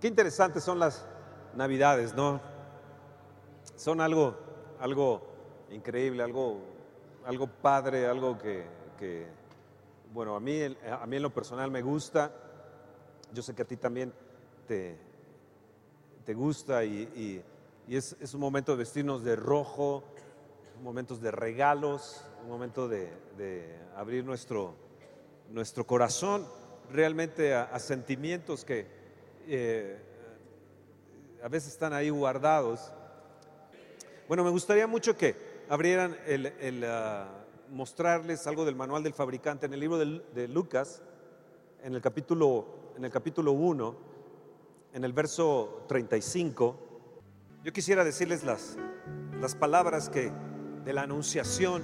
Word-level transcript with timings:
Qué 0.00 0.08
interesantes 0.08 0.62
son 0.62 0.78
las 0.78 1.06
navidades, 1.54 2.14
¿no? 2.14 2.38
Son 3.76 4.02
algo, 4.02 4.36
algo 4.78 5.22
increíble, 5.70 6.22
algo, 6.22 6.60
algo 7.24 7.46
padre, 7.46 8.06
algo 8.06 8.36
que, 8.36 9.26
bueno, 10.12 10.36
a 10.36 10.40
mí, 10.40 10.60
a 10.62 11.06
mí 11.06 11.16
en 11.16 11.22
lo 11.22 11.32
personal 11.32 11.70
me 11.70 11.80
gusta. 11.80 12.30
Yo 13.32 13.42
sé 13.42 13.54
que 13.54 13.62
a 13.62 13.64
ti 13.64 13.78
también 13.78 14.12
te, 14.68 14.98
te 16.26 16.34
gusta 16.34 16.84
y, 16.84 17.42
es, 17.88 18.34
un 18.34 18.40
momento 18.40 18.72
de 18.72 18.78
vestirnos 18.78 19.24
de 19.24 19.34
rojo, 19.34 20.04
momentos 20.82 21.22
de 21.22 21.30
regalos, 21.30 22.22
un 22.42 22.50
momento 22.50 22.86
de, 22.86 23.78
abrir 23.96 24.26
nuestro, 24.26 24.74
nuestro 25.50 25.86
corazón 25.86 26.46
realmente 26.92 27.54
a 27.54 27.78
sentimientos 27.78 28.62
que 28.62 29.05
eh, 29.46 29.96
a 31.42 31.48
veces 31.48 31.72
están 31.72 31.92
ahí 31.92 32.10
guardados. 32.10 32.92
Bueno, 34.26 34.42
me 34.42 34.50
gustaría 34.50 34.86
mucho 34.86 35.16
que 35.16 35.36
abrieran 35.68 36.16
el, 36.26 36.84
uh, 36.84 37.74
mostrarles 37.74 38.46
algo 38.46 38.64
del 38.64 38.74
manual 38.74 39.02
del 39.02 39.12
fabricante 39.12 39.66
en 39.66 39.74
el 39.74 39.80
libro 39.80 39.98
de, 39.98 40.22
de, 40.34 40.48
Lucas, 40.48 41.02
en 41.82 41.94
el 41.94 42.00
capítulo, 42.00 42.92
en 42.96 43.04
el 43.04 43.10
capítulo 43.10 43.52
1, 43.52 43.96
en 44.94 45.04
el 45.04 45.12
verso 45.12 45.84
35. 45.88 46.76
Yo 47.62 47.72
quisiera 47.72 48.02
decirles 48.02 48.42
las, 48.42 48.76
las 49.40 49.54
palabras 49.54 50.08
que 50.08 50.32
de 50.84 50.92
la 50.92 51.02
anunciación 51.02 51.82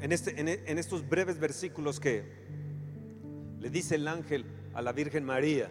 en, 0.00 0.12
este, 0.12 0.40
en, 0.40 0.48
en 0.48 0.78
estos 0.78 1.08
breves 1.08 1.38
versículos 1.40 1.98
que 1.98 2.24
le 3.58 3.70
dice 3.70 3.96
el 3.96 4.06
ángel 4.06 4.44
a 4.74 4.82
la 4.82 4.92
Virgen 4.92 5.24
María 5.24 5.70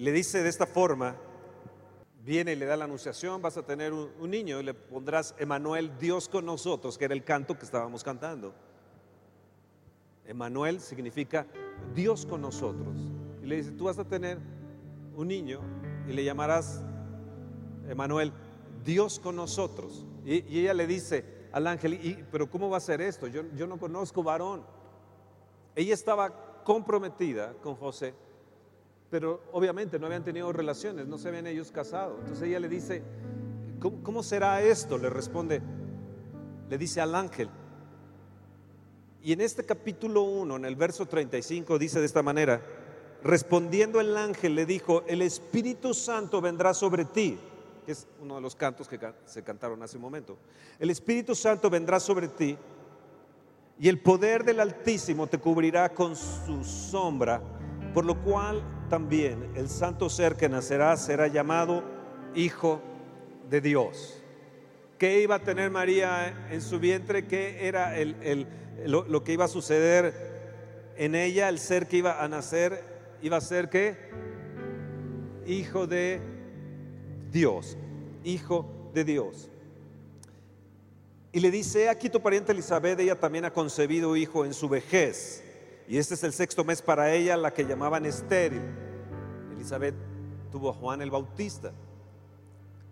le 0.00 0.12
dice 0.12 0.42
de 0.42 0.48
esta 0.48 0.64
forma, 0.64 1.14
viene 2.24 2.54
y 2.54 2.56
le 2.56 2.64
da 2.64 2.74
la 2.74 2.86
anunciación, 2.86 3.42
vas 3.42 3.58
a 3.58 3.66
tener 3.66 3.92
un, 3.92 4.30
niño 4.30 4.58
y 4.58 4.62
le 4.62 4.72
pondrás 4.72 5.34
Emanuel, 5.38 5.92
Dios 5.98 6.26
con 6.26 6.46
nosotros, 6.46 6.96
que 6.96 7.04
era 7.04 7.12
el 7.12 7.22
canto 7.22 7.58
que 7.58 7.66
estábamos 7.66 8.02
cantando. 8.02 8.54
Emanuel 10.24 10.80
significa 10.80 11.46
Dios 11.94 12.24
con 12.24 12.40
nosotros. 12.40 12.96
Y 13.42 13.46
le 13.46 13.56
dice, 13.56 13.72
tú 13.72 13.84
vas 13.84 13.98
a 13.98 14.08
tener 14.08 14.38
un 15.16 15.28
niño 15.28 15.60
y 16.08 16.14
le 16.14 16.24
llamarás 16.24 16.82
Emanuel, 17.86 18.32
Dios 18.82 19.20
con 19.20 19.36
nosotros. 19.36 20.06
Y, 20.24 20.60
ella 20.60 20.72
le 20.72 20.86
dice 20.86 21.26
al 21.52 21.66
ángel, 21.66 21.92
¿y, 21.92 22.24
pero 22.32 22.50
¿cómo 22.50 22.70
va 22.70 22.78
a 22.78 22.80
ser 22.80 23.02
esto? 23.02 23.26
Yo 23.26 23.66
no 23.66 23.78
conozco 23.78 24.22
varón. 24.22 24.64
Ella 25.74 25.92
estaba 25.92 26.62
comprometida 26.64 27.52
con 27.60 27.74
José 27.74 28.14
pero 29.10 29.42
obviamente 29.52 29.98
no 29.98 30.06
habían 30.06 30.24
tenido 30.24 30.52
relaciones, 30.52 31.06
no 31.06 31.18
se 31.18 31.28
habían 31.28 31.46
ellos 31.46 31.72
casado. 31.72 32.16
Entonces 32.20 32.48
ella 32.48 32.60
le 32.60 32.68
dice, 32.68 33.02
¿cómo, 33.80 34.22
será 34.22 34.62
esto? 34.62 34.96
Le 34.98 35.10
responde, 35.10 35.60
le 36.68 36.78
dice 36.78 37.00
al 37.00 37.14
ángel. 37.14 37.48
Y 39.22 39.32
en 39.32 39.40
este 39.40 39.64
capítulo 39.64 40.22
1, 40.22 40.56
en 40.56 40.64
el 40.64 40.76
verso 40.76 41.06
35, 41.06 41.78
dice 41.78 42.00
de 42.00 42.06
esta 42.06 42.22
manera, 42.22 42.62
respondiendo 43.22 44.00
el 44.00 44.16
ángel 44.16 44.54
le 44.54 44.64
dijo, 44.64 45.02
el 45.06 45.22
Espíritu 45.22 45.92
Santo 45.92 46.40
vendrá 46.40 46.72
sobre 46.72 47.04
ti, 47.04 47.38
que 47.84 47.92
es 47.92 48.06
uno 48.20 48.36
de 48.36 48.40
los 48.40 48.54
cantos 48.54 48.88
que 48.88 48.98
se 49.26 49.42
cantaron 49.42 49.82
hace 49.82 49.96
un 49.96 50.02
momento. 50.02 50.38
El 50.78 50.88
Espíritu 50.88 51.34
Santo 51.34 51.68
vendrá 51.68 52.00
sobre 52.00 52.28
ti 52.28 52.56
y 53.78 53.88
el 53.88 54.00
poder 54.00 54.44
del 54.44 54.60
Altísimo 54.60 55.26
te 55.26 55.38
cubrirá 55.38 55.90
con 55.90 56.14
su 56.16 56.64
sombra 56.64 57.42
por 57.92 58.04
lo 58.04 58.22
cual 58.22 58.62
también 58.90 59.52
el 59.54 59.70
santo 59.70 60.10
ser 60.10 60.36
que 60.36 60.50
nacerá 60.50 60.94
será 60.98 61.28
llamado 61.28 61.82
Hijo 62.34 62.82
de 63.48 63.62
Dios. 63.62 64.20
¿Qué 64.98 65.22
iba 65.22 65.36
a 65.36 65.38
tener 65.38 65.70
María 65.70 66.48
en 66.50 66.60
su 66.60 66.78
vientre? 66.78 67.26
¿Qué 67.26 67.66
era 67.66 67.96
el, 67.96 68.16
el, 68.20 68.46
lo, 68.84 69.24
que 69.24 69.32
iba 69.32 69.46
a 69.46 69.48
suceder 69.48 70.92
en 70.96 71.14
ella? 71.14 71.48
El 71.48 71.58
ser 71.58 71.86
que 71.86 71.96
iba 71.96 72.22
a 72.22 72.28
nacer 72.28 72.84
iba 73.22 73.38
a 73.38 73.40
ser 73.40 73.70
qué? 73.70 73.96
Hijo 75.46 75.86
de 75.86 76.20
Dios. 77.32 77.78
Hijo 78.24 78.90
de 78.92 79.04
Dios. 79.04 79.50
Y 81.32 81.40
le 81.40 81.50
dice, 81.50 81.88
aquí 81.88 82.10
tu 82.10 82.20
pariente 82.20 82.52
Elizabeth, 82.52 82.98
ella 82.98 83.18
también 83.18 83.44
ha 83.44 83.52
concebido 83.52 84.16
hijo 84.16 84.44
en 84.44 84.52
su 84.52 84.68
vejez. 84.68 85.44
Y 85.90 85.98
este 85.98 86.14
es 86.14 86.22
el 86.22 86.32
sexto 86.32 86.62
mes 86.62 86.80
para 86.80 87.12
ella, 87.12 87.36
la 87.36 87.52
que 87.52 87.66
llamaban 87.66 88.06
estéril. 88.06 88.62
Elizabeth 89.56 89.96
tuvo 90.52 90.70
a 90.70 90.72
Juan 90.72 91.02
el 91.02 91.10
Bautista. 91.10 91.72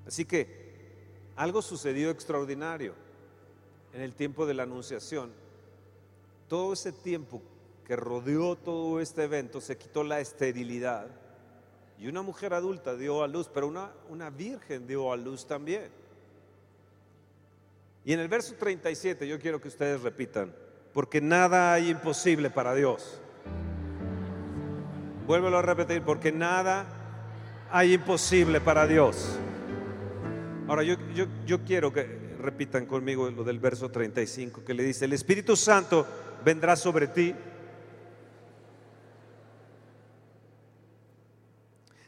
Así 0.04 0.25
que 0.25 1.06
algo 1.37 1.62
sucedió 1.62 2.10
extraordinario 2.10 2.94
en 3.92 4.00
el 4.00 4.16
tiempo 4.16 4.47
de 4.47 4.54
la 4.54 4.64
anunciación. 4.64 5.31
Todo 6.48 6.72
ese 6.72 6.91
tiempo 6.91 7.41
que 7.87 7.94
rodeó 7.94 8.56
todo 8.56 8.98
este 8.98 9.22
evento 9.22 9.60
se 9.60 9.78
quitó 9.78 10.03
la 10.03 10.19
esterilidad 10.19 11.06
y 12.00 12.08
una 12.08 12.22
mujer 12.22 12.53
adulta 12.53 12.97
dio 12.97 13.22
a 13.22 13.28
luz, 13.28 13.48
pero 13.48 13.69
una, 13.69 13.92
una 14.08 14.28
virgen 14.28 14.88
dio 14.88 15.12
a 15.12 15.16
luz 15.16 15.47
también. 15.47 15.88
Y 18.04 18.12
en 18.12 18.19
el 18.19 18.26
verso 18.26 18.56
37 18.58 19.28
yo 19.28 19.38
quiero 19.38 19.60
que 19.60 19.69
ustedes 19.69 20.03
repitan, 20.03 20.53
porque 20.93 21.21
nada 21.21 21.72
hay 21.72 21.91
imposible 21.91 22.50
para 22.50 22.75
Dios. 22.75 23.21
Vuélvelo 25.26 25.59
a 25.59 25.62
repetir, 25.62 26.03
porque 26.03 26.32
nada 26.32 26.87
hay 27.71 27.94
imposible 27.94 28.60
para 28.60 28.87
Dios. 28.87 29.38
Ahora 30.66 30.82
yo, 30.82 30.97
yo, 31.15 31.26
yo 31.47 31.65
quiero 31.65 31.93
que 31.93 32.28
repitan 32.38 32.87
conmigo 32.87 33.31
lo 33.31 33.44
del 33.44 33.59
verso 33.59 33.91
35 33.91 34.65
que 34.65 34.75
le 34.75 34.82
dice, 34.82 35.04
el 35.04 35.12
Espíritu 35.12 35.56
Santo 35.56 36.06
vendrá 36.44 36.76
sobre 36.76 37.09
ti 37.09 37.34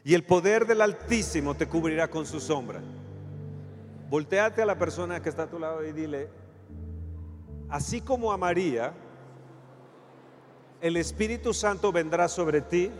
y 0.03 0.13
el 0.13 0.23
poder 0.23 0.65
del 0.65 0.81
Altísimo 0.81 1.55
te 1.55 1.67
cubrirá 1.67 2.09
con 2.09 2.25
su 2.25 2.39
sombra. 2.39 2.81
Volteate 4.09 4.61
a 4.61 4.65
la 4.65 4.77
persona 4.77 5.21
que 5.21 5.29
está 5.29 5.43
a 5.43 5.49
tu 5.49 5.59
lado 5.59 5.85
y 5.85 5.91
dile, 5.91 6.27
así 7.71 8.01
como 8.01 8.33
a 8.33 8.37
María, 8.37 8.93
el 10.81 10.97
Espíritu 10.97 11.53
Santo 11.53 11.91
vendrá 11.91 12.27
sobre 12.27 12.61
ti 12.61 12.91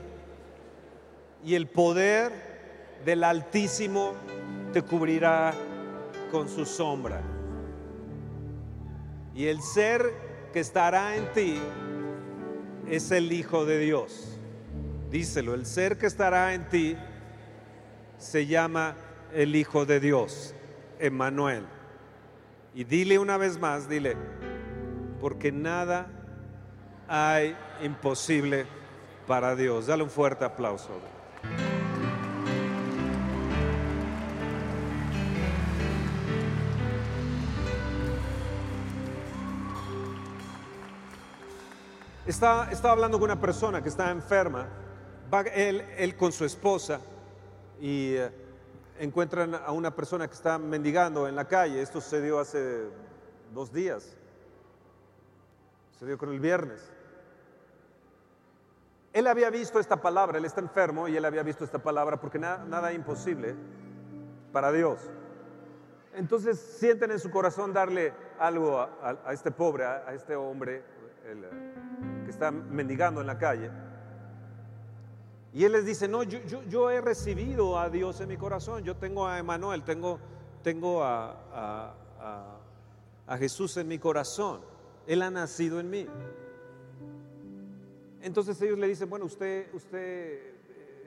y 1.44 1.56
el 1.56 1.68
poder 1.68 2.32
del 3.04 3.24
Altísimo 3.24 4.14
te 4.72 4.82
cubrirá 4.82 5.54
con 6.32 6.48
su 6.48 6.66
sombra. 6.66 7.22
Y 9.36 9.48
el 9.48 9.62
ser 9.62 10.14
que 10.54 10.62
estará 10.62 11.16
en 11.16 11.32
ti 11.34 11.60
es 12.88 13.12
el 13.12 13.32
Hijo 13.32 13.66
de 13.66 13.80
Dios. 13.80 14.40
Díselo, 15.10 15.54
el 15.54 15.66
ser 15.66 15.98
que 15.98 16.06
estará 16.06 16.54
en 16.54 16.70
ti 16.70 16.96
se 18.18 18.46
llama 18.46 18.96
el 19.34 19.56
Hijo 19.56 19.86
de 19.86 20.00
Dios, 20.00 20.56
Emmanuel. 21.00 21.66
Y 22.74 22.86
dile 22.86 23.20
una 23.20 23.36
vez 23.36 23.60
más, 23.60 23.90
dile, 23.90 24.16
porque 25.22 25.52
nada 25.52 26.08
hay 27.08 27.56
imposible 27.84 28.66
para 29.28 29.56
Dios. 29.56 29.86
Dale 29.86 30.02
un 30.02 30.10
fuerte 30.10 30.44
aplauso. 30.44 30.90
Estaba, 42.26 42.72
estaba, 42.72 42.94
hablando 42.94 43.20
con 43.20 43.26
una 43.26 43.40
persona 43.40 43.84
que 43.84 43.90
está 43.90 44.10
enferma, 44.10 44.68
va 45.32 45.42
él, 45.42 45.82
él 45.98 46.16
con 46.16 46.32
su 46.32 46.46
esposa 46.46 47.00
y 47.80 48.14
eh, 48.14 48.32
encuentran 49.00 49.54
a 49.54 49.72
una 49.72 49.94
persona 49.94 50.28
que 50.28 50.34
está 50.34 50.58
mendigando 50.58 51.28
en 51.28 51.36
la 51.36 51.48
calle. 51.48 51.82
Esto 51.82 52.00
sucedió 52.00 52.40
hace 52.40 52.86
dos 53.54 53.72
días 53.72 54.18
se 56.02 56.08
dio 56.08 56.18
con 56.18 56.30
el 56.30 56.40
viernes. 56.40 56.92
Él 59.14 59.28
había 59.28 59.52
visto 59.52 59.80
esta 59.80 60.02
palabra, 60.02 60.40
él 60.40 60.46
está 60.46 60.60
enfermo 60.60 61.08
y 61.08 61.16
él 61.16 61.24
había 61.24 61.44
visto 61.44 61.64
esta 61.64 61.78
palabra 61.78 62.20
porque 62.20 62.40
nada, 62.40 62.92
imposible 62.92 63.54
para 64.52 64.72
Dios. 64.72 65.00
Entonces 66.16 66.60
sienten 66.60 67.12
en 67.12 67.20
su 67.20 67.30
corazón 67.30 67.72
darle 67.72 68.16
algo 68.40 68.80
a, 68.80 69.32
este 69.32 69.52
pobre, 69.52 69.86
a, 69.86 70.12
este 70.16 70.36
hombre 70.36 70.84
el, 71.30 71.46
que 72.26 72.32
está 72.32 72.50
mendigando 72.50 73.22
en 73.22 73.28
la 73.28 73.38
calle. 73.38 73.70
Y 75.54 75.66
él 75.66 75.74
les 75.74 75.86
dice, 75.86 76.08
no, 76.08 76.24
yo, 76.24 76.90
he 76.90 77.00
recibido 77.00 77.78
a 77.78 77.92
Dios 77.92 78.22
en 78.22 78.30
mi 78.30 78.38
corazón, 78.38 78.84
yo 78.84 78.96
tengo 78.96 79.28
a 79.28 79.38
Emanuel, 79.38 79.84
tengo, 79.84 80.20
tengo 80.64 81.04
a 81.04 81.94
Jesús 83.38 83.78
en 83.78 83.88
mi 83.88 84.00
corazón. 84.00 84.72
Él 85.08 85.22
ha 85.22 85.32
nacido 85.32 85.80
en 85.80 85.90
mí. 85.90 86.08
Entonces 88.22 88.62
ellos 88.62 88.78
le 88.78 88.88
dicen, 88.88 89.10
bueno, 89.10 89.26
usted, 89.26 89.74
usted 89.74 90.40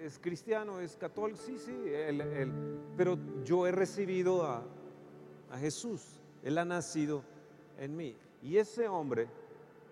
es 0.01 0.19
cristiano, 0.19 0.81
es 0.81 0.97
católico, 0.97 1.39
sí, 1.45 1.59
sí, 1.59 1.73
pero 2.97 3.17
yo 3.45 3.67
he 3.67 3.73
recibido 3.73 4.45
a, 4.45 4.63
a 5.51 5.59
Jesús, 5.59 6.21
Él 6.43 6.59
ha 6.59 6.65
nacido 6.65 7.23
en 7.79 7.97
mí. 7.97 8.17
Y 8.43 8.59
ese 8.59 8.89
hombre 8.89 9.29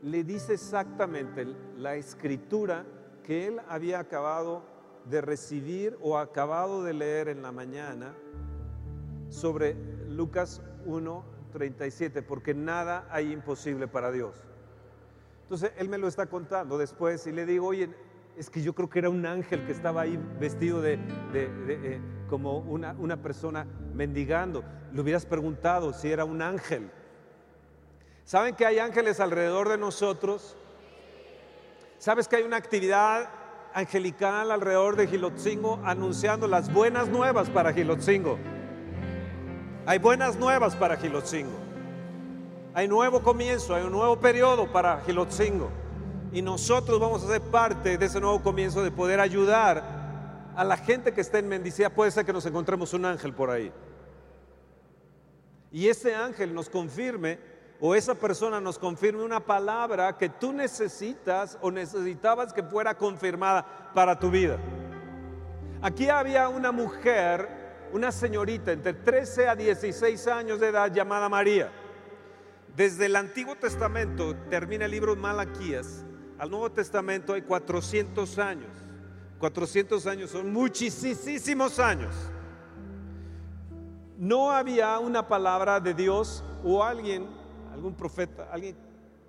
le 0.02 0.24
dice 0.24 0.54
exactamente 0.54 1.46
la 1.78 1.94
escritura 1.94 2.84
que 3.22 3.46
él 3.46 3.60
había 3.68 4.00
acabado 4.00 4.62
de 5.08 5.20
recibir 5.20 5.96
o 6.02 6.18
acabado 6.18 6.82
de 6.82 6.92
leer 6.92 7.28
en 7.28 7.42
la 7.42 7.52
mañana 7.52 8.14
sobre 9.30 9.74
Lucas 10.08 10.60
1.37, 11.52 12.22
porque 12.22 12.54
nada 12.54 13.06
hay 13.10 13.32
imposible 13.32 13.88
para 13.88 14.10
Dios. 14.10 14.36
Entonces 15.42 15.72
él 15.76 15.88
me 15.88 15.98
lo 15.98 16.08
está 16.08 16.26
contando 16.26 16.78
después 16.78 17.26
y 17.26 17.32
le 17.32 17.44
digo, 17.46 17.66
oye, 17.66 17.90
es 18.36 18.48
que 18.48 18.62
yo 18.62 18.74
creo 18.74 18.88
que 18.88 19.00
era 19.00 19.10
un 19.10 19.26
ángel 19.26 19.66
que 19.66 19.72
estaba 19.72 20.02
ahí 20.02 20.18
vestido 20.40 20.80
de, 20.80 20.98
eh, 21.34 22.00
como 22.28 22.58
una, 22.58 22.94
una 22.98 23.18
persona 23.18 23.66
mendigando. 23.94 24.64
Le 24.92 25.00
hubieras 25.00 25.26
preguntado 25.26 25.92
si 25.92 26.10
era 26.10 26.24
un 26.24 26.40
ángel. 26.40 26.90
¿Saben 28.24 28.54
que 28.54 28.64
hay 28.64 28.78
ángeles 28.78 29.20
alrededor 29.20 29.68
de 29.68 29.78
nosotros? 29.78 30.56
¿Sabes 31.98 32.28
que 32.28 32.36
hay 32.36 32.42
una 32.44 32.56
actividad 32.56 33.28
angelical 33.74 34.50
alrededor 34.50 34.96
de 34.96 35.06
Gilotzingo 35.06 35.80
anunciando 35.84 36.46
las 36.46 36.72
buenas 36.72 37.08
nuevas 37.08 37.50
para 37.50 37.72
Gilotzingo? 37.72 38.38
Hay 39.84 39.98
buenas 39.98 40.36
nuevas 40.36 40.76
para 40.76 40.96
Gilotzingo. 40.96 41.58
Hay 42.74 42.86
nuevo 42.86 43.22
comienzo, 43.22 43.74
hay 43.74 43.82
un 43.82 43.92
nuevo 43.92 44.18
periodo 44.20 44.70
para 44.70 45.00
Gilotzingo. 45.00 45.70
Y 46.32 46.40
nosotros 46.40 47.00
vamos 47.00 47.24
a 47.24 47.28
ser 47.28 47.40
parte 47.40 47.98
de 47.98 48.06
ese 48.06 48.20
nuevo 48.20 48.42
comienzo 48.42 48.82
de 48.82 48.90
poder 48.90 49.18
ayudar 49.18 49.82
a 50.54 50.64
la 50.64 50.76
gente 50.76 51.12
que 51.12 51.20
está 51.20 51.38
en 51.38 51.48
mendicidad. 51.48 51.92
Puede 51.92 52.10
ser 52.10 52.24
que 52.24 52.32
nos 52.32 52.46
encontremos 52.46 52.94
un 52.94 53.04
ángel 53.04 53.34
por 53.34 53.50
ahí. 53.50 53.72
Y 55.72 55.88
ese 55.88 56.14
ángel 56.14 56.54
nos 56.54 56.68
confirme 56.68 57.38
o 57.80 57.96
esa 57.96 58.14
persona 58.14 58.60
nos 58.60 58.78
confirme 58.78 59.24
una 59.24 59.40
palabra 59.40 60.16
que 60.16 60.28
tú 60.28 60.52
necesitas 60.52 61.58
o 61.60 61.72
necesitabas 61.72 62.52
que 62.52 62.62
fuera 62.62 62.96
confirmada 62.96 63.90
para 63.92 64.16
tu 64.16 64.30
vida. 64.30 64.58
Aquí 65.80 66.08
había 66.08 66.48
una 66.48 66.70
mujer, 66.70 67.48
una 67.92 68.10
señorita 68.10 68.72
entre 68.72 68.94
13 68.94 69.48
a 69.48 69.56
16 69.56 70.26
años 70.28 70.60
de 70.60 70.68
edad 70.68 70.92
llamada 70.92 71.28
María. 71.28 71.70
Desde 72.74 73.06
el 73.06 73.16
Antiguo 73.16 73.54
Testamento, 73.56 74.34
termina 74.48 74.86
el 74.86 74.90
libro 74.90 75.14
Malaquías, 75.14 76.04
al 76.38 76.50
Nuevo 76.50 76.72
Testamento 76.72 77.34
hay 77.34 77.42
400 77.42 78.38
años. 78.38 78.70
400 79.38 80.06
años 80.06 80.30
son 80.30 80.52
muchísimos 80.52 81.78
años. 81.78 82.14
No 84.18 84.50
había 84.50 84.98
una 84.98 85.28
palabra 85.28 85.78
de 85.78 85.94
Dios 85.94 86.42
o 86.64 86.82
alguien 86.82 87.28
algún 87.72 87.94
profeta, 87.94 88.48
alguien, 88.52 88.76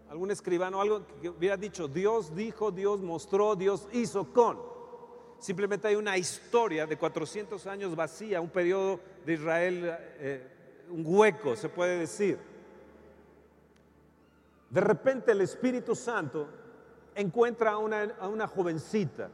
algún 0.10 0.31
escribano, 0.31 0.81
algo 0.81 1.06
que 1.21 1.30
hubiera 1.30 1.56
dicho, 1.56 1.88
Dios 1.88 2.36
dijo, 2.36 2.71
Dios 2.71 3.01
mostró, 3.01 3.56
Dios 3.56 3.88
hizo 3.94 4.31
con. 4.33 4.73
Simplemente 5.44 5.90
hay 5.90 5.95
una 5.95 6.18
historia 6.18 6.88
de 6.88 6.98
400 6.98 7.68
años 7.68 7.94
vacía, 7.98 8.40
un 8.40 8.50
periodo 8.50 9.01
de 9.25 9.34
Israel, 9.34 9.98
eh, 10.18 10.48
un 10.90 11.04
hueco, 11.06 11.57
se 11.57 11.68
puede 11.68 12.00
decir. 12.00 12.40
De 14.69 14.80
repente 14.80 15.34
el 15.34 15.42
Espíritu 15.42 15.95
Santo 15.95 16.48
encuentra 17.13 17.72
a 17.72 17.78
una, 17.78 18.48
jovencita. 18.48 19.31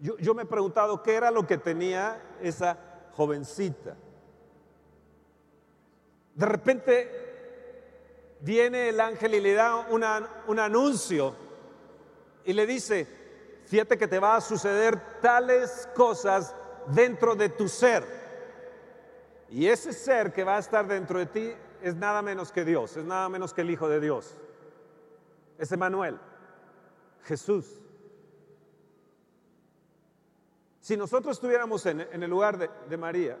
Yo, 0.00 0.16
yo 0.16 0.32
me 0.32 0.44
he 0.44 0.46
preguntado 0.46 1.02
qué 1.02 1.16
era 1.16 1.30
lo 1.30 1.46
que 1.46 1.58
tenía 1.58 2.22
esa 2.40 2.78
jovencita. 3.12 3.94
De 6.34 6.46
repente 6.46 8.38
viene 8.40 8.88
el 8.88 9.00
ángel 9.00 9.34
y 9.34 9.40
le 9.40 9.52
da 9.52 9.86
un 10.46 10.58
anuncio 10.58 11.34
y 12.46 12.54
le 12.54 12.64
dice, 12.66 13.17
fíjate 13.68 13.98
que 13.98 14.08
te 14.08 14.18
va 14.18 14.36
a 14.36 14.40
suceder 14.40 15.20
tales 15.20 15.88
cosas 15.94 16.54
dentro 16.86 17.34
de 17.34 17.48
tu 17.48 17.68
ser. 17.68 18.04
Y 19.50 19.66
ese 19.66 19.92
ser 19.92 20.32
que 20.32 20.44
va 20.44 20.56
a 20.56 20.60
estar 20.60 20.86
dentro 20.86 21.18
de 21.18 21.26
ti 21.26 21.52
es 21.82 21.94
nada 21.94 22.22
menos 22.22 22.52
que 22.52 22.64
Dios, 22.64 22.96
es 22.96 23.04
nada 23.04 23.28
menos 23.28 23.54
que 23.54 23.60
el 23.62 23.70
Hijo 23.70 23.88
de 23.88 24.00
Dios. 24.00 24.36
Es 25.58 25.72
Emanuel, 25.72 26.18
Jesús. 27.24 27.80
Si 30.80 30.96
nosotros 30.96 31.36
estuviéramos 31.36 31.84
en, 31.86 32.00
el 32.00 32.30
lugar 32.30 32.56
de, 32.58 32.70
de 32.88 32.96
María, 32.96 33.38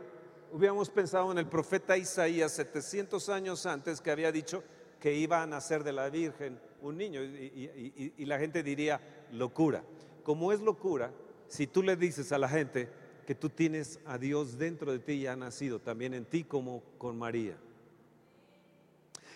hubiéramos 0.52 0.90
pensado 0.90 1.32
en 1.32 1.38
el 1.38 1.46
profeta 1.46 1.96
Isaías 1.96 2.52
700 2.52 3.28
años 3.28 3.64
antes 3.66 4.00
que 4.00 4.10
había 4.10 4.32
dicho, 4.32 4.62
que 5.00 5.14
iba 5.14 5.42
a 5.42 5.46
nacer 5.46 5.84
de 5.84 5.92
la 5.92 6.10
Virgen 6.10 6.60
un 6.82 6.96
niño 6.96 7.22
y, 7.22 8.24
la 8.24 8.38
gente 8.38 8.62
diría 8.62 9.00
locura. 9.32 9.82
Como 10.22 10.52
es 10.52 10.60
locura, 10.60 11.10
si 11.48 11.66
tú 11.66 11.82
le 11.82 11.96
dices 11.96 12.32
a 12.32 12.38
la 12.38 12.48
gente 12.48 12.88
que 13.26 13.34
tú 13.34 13.48
tienes 13.48 14.00
a 14.06 14.18
Dios 14.18 14.58
dentro 14.58 14.92
de 14.92 14.98
ti 14.98 15.12
y 15.12 15.26
ha 15.26 15.36
nacido 15.36 15.80
también 15.80 16.14
en 16.14 16.24
ti 16.24 16.44
como 16.44 16.82
con 16.98 17.18
María. 17.18 17.56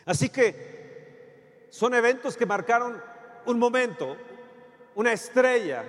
Así 0.05 0.29
que 0.29 1.67
son 1.71 1.95
eventos 1.95 2.37
que 2.37 2.47
marcaron 2.47 3.01
un 3.47 3.59
momento, 3.59 4.17
una 4.95 5.13
estrella, 5.13 5.85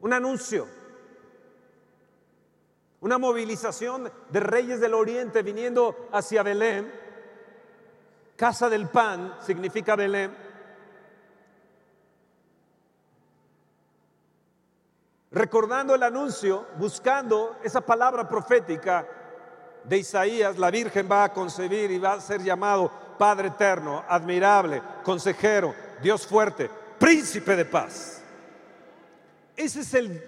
un 0.00 0.12
anuncio, 0.12 0.66
una 3.00 3.18
movilización 3.18 4.10
de 4.30 4.40
reyes 4.40 4.80
del 4.80 4.94
oriente 4.94 5.42
viniendo 5.42 6.08
hacia 6.12 6.42
Belén 6.42 6.90
Casa 8.38 8.68
del 8.70 8.88
pan 8.88 9.34
significa 9.44 9.96
Belén. 9.96 10.30
Recordando 15.38 15.94
el 15.94 16.02
anuncio, 16.02 16.66
buscando 16.78 17.60
esa 17.62 17.80
palabra 17.80 18.28
profética 18.28 19.06
de 19.84 19.98
Isaías, 19.98 20.58
la 20.58 20.68
Virgen 20.68 21.08
va 21.08 21.22
a 21.22 21.32
concebir 21.32 21.92
y 21.92 21.98
va 22.00 22.14
a 22.14 22.20
ser 22.20 22.42
llamado 22.42 22.90
Padre 23.16 23.46
Eterno, 23.46 24.04
admirable, 24.08 24.82
consejero, 25.04 25.76
Dios 26.02 26.26
fuerte, 26.26 26.68
príncipe 26.98 27.54
de 27.54 27.64
paz. 27.64 28.20
Ese 29.54 29.82
es 29.82 29.94
el 29.94 30.24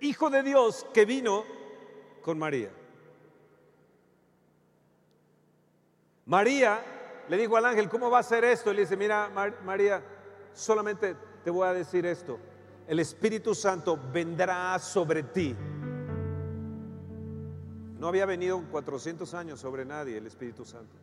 Hijo 0.00 0.30
de 0.30 0.42
Dios 0.42 0.84
que 0.92 1.04
vino 1.04 1.44
con 2.24 2.40
María. 2.40 2.70
María 6.26 6.82
le 7.28 7.36
dijo 7.36 7.56
al 7.56 7.66
ángel, 7.66 7.88
¿cómo 7.88 8.10
va 8.10 8.18
a 8.18 8.24
ser 8.24 8.42
esto? 8.42 8.72
Y 8.72 8.74
le 8.74 8.80
dice, 8.80 8.96
mira, 8.96 9.30
María, 9.64 10.02
solamente 10.54 11.14
te 11.44 11.50
voy 11.52 11.68
a 11.68 11.72
decir 11.72 12.04
esto. 12.04 12.40
El 12.86 12.98
Espíritu 12.98 13.54
Santo 13.54 13.98
vendrá 14.12 14.78
sobre 14.78 15.22
ti. 15.22 15.54
No 17.98 18.08
había 18.08 18.26
venido 18.26 18.62
400 18.70 19.32
años 19.34 19.60
sobre 19.60 19.84
nadie 19.84 20.18
el 20.18 20.26
Espíritu 20.26 20.64
Santo. 20.64 20.96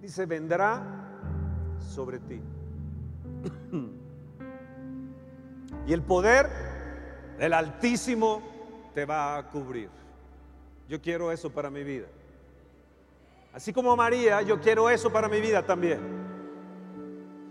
Dice, 0.00 0.24
vendrá 0.26 0.82
sobre 1.80 2.18
ti. 2.20 2.40
y 5.86 5.92
el 5.92 6.02
poder 6.02 6.48
del 7.38 7.52
Altísimo 7.52 8.42
te 8.94 9.04
va 9.04 9.36
a 9.36 9.50
cubrir. 9.50 9.90
Yo 10.88 11.00
quiero 11.00 11.32
eso 11.32 11.50
para 11.50 11.68
mi 11.70 11.82
vida. 11.82 12.06
Así 13.52 13.72
como 13.72 13.96
María, 13.96 14.42
yo 14.42 14.60
quiero 14.60 14.88
eso 14.88 15.10
para 15.10 15.28
mi 15.28 15.40
vida 15.40 15.64
también. 15.64 15.98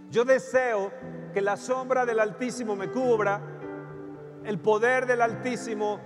Yo 0.09 0.23
deseo 0.23 0.91
que 1.35 1.41
la 1.41 1.57
sombra 1.57 2.05
del 2.05 2.21
Altísimo 2.21 2.77
me 2.77 2.89
cubra, 2.89 3.41
el 4.45 4.57
poder 4.57 5.05
del 5.05 5.21
Altísimo 5.21 5.99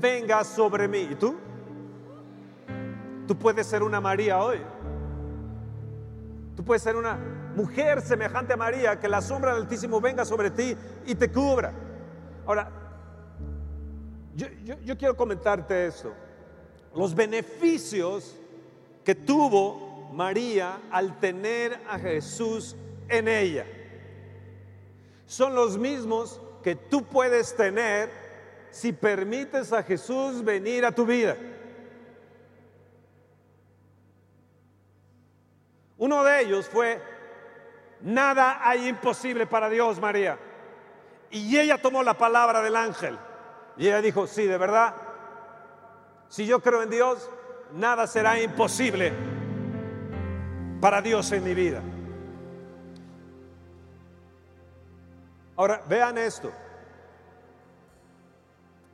venga 0.00 0.44
sobre 0.44 0.86
mí. 0.86 1.08
¿Y 1.10 1.16
tú? 1.16 1.36
Tú 3.26 3.36
puedes 3.36 3.66
ser 3.66 3.82
una 3.82 4.00
María 4.00 4.40
hoy. 4.40 4.60
Tú 6.54 6.64
puedes 6.64 6.84
ser 6.84 6.94
una 6.94 7.18
mujer 7.56 8.00
semejante 8.00 8.52
a 8.52 8.56
María, 8.56 9.00
que 9.00 9.08
la 9.08 9.20
sombra 9.20 9.54
del 9.54 9.62
Altísimo 9.62 10.00
venga 10.00 10.24
sobre 10.24 10.52
ti 10.52 10.76
y 11.04 11.16
te 11.16 11.32
cubra. 11.32 11.72
Ahora, 12.46 12.70
yo, 14.36 14.46
yo 14.84 14.96
quiero 14.96 15.16
comentarte 15.16 15.88
esto. 15.88 16.12
Los 16.94 17.12
beneficios 17.12 18.36
que 19.02 19.16
tuvo 19.16 20.10
María 20.12 20.78
al 20.92 21.18
tener 21.18 21.76
a 21.88 21.98
Jesús 21.98 22.76
en 23.08 23.26
ella. 23.26 23.66
Son 25.26 25.54
los 25.54 25.76
mismos 25.76 26.40
que 26.62 26.76
tú 26.76 27.04
puedes 27.04 27.54
tener 27.56 28.10
si 28.70 28.92
permites 28.92 29.72
a 29.72 29.82
Jesús 29.82 30.44
venir 30.44 30.84
a 30.84 30.92
tu 30.92 31.04
vida. 31.04 31.36
Uno 35.98 36.22
de 36.24 36.42
ellos 36.42 36.68
fue, 36.68 37.00
nada 38.02 38.60
hay 38.62 38.88
imposible 38.88 39.46
para 39.46 39.68
Dios, 39.68 39.98
María. 39.98 40.38
Y 41.30 41.58
ella 41.58 41.80
tomó 41.80 42.02
la 42.02 42.14
palabra 42.14 42.60
del 42.62 42.76
ángel. 42.76 43.18
Y 43.76 43.86
ella 43.86 44.00
dijo, 44.00 44.26
sí, 44.26 44.44
de 44.44 44.58
verdad, 44.58 44.94
si 46.28 46.46
yo 46.46 46.60
creo 46.60 46.82
en 46.82 46.90
Dios, 46.90 47.30
nada 47.72 48.06
será 48.06 48.40
imposible 48.40 49.12
para 50.80 51.00
Dios 51.00 51.32
en 51.32 51.44
mi 51.44 51.54
vida. 51.54 51.82
Ahora, 55.56 55.82
vean 55.88 56.18
esto. 56.18 56.52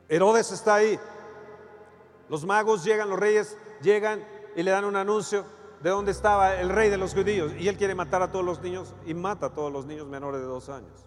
Herodes 0.07 0.51
está 0.51 0.75
ahí. 0.75 0.99
Los 2.29 2.45
magos 2.45 2.83
llegan, 2.83 3.09
los 3.09 3.19
reyes 3.19 3.57
llegan 3.81 4.25
y 4.55 4.63
le 4.63 4.71
dan 4.71 4.85
un 4.85 4.95
anuncio 4.95 5.45
de 5.81 5.89
dónde 5.89 6.11
estaba 6.11 6.55
el 6.55 6.69
rey 6.69 6.89
de 6.89 6.97
los 6.97 7.13
judíos. 7.13 7.51
Y 7.59 7.67
él 7.67 7.77
quiere 7.77 7.95
matar 7.95 8.21
a 8.21 8.31
todos 8.31 8.45
los 8.45 8.61
niños 8.61 8.95
y 9.05 9.13
mata 9.13 9.47
a 9.47 9.49
todos 9.53 9.71
los 9.71 9.85
niños 9.85 10.07
menores 10.07 10.39
de 10.39 10.47
dos 10.47 10.69
años. 10.69 11.05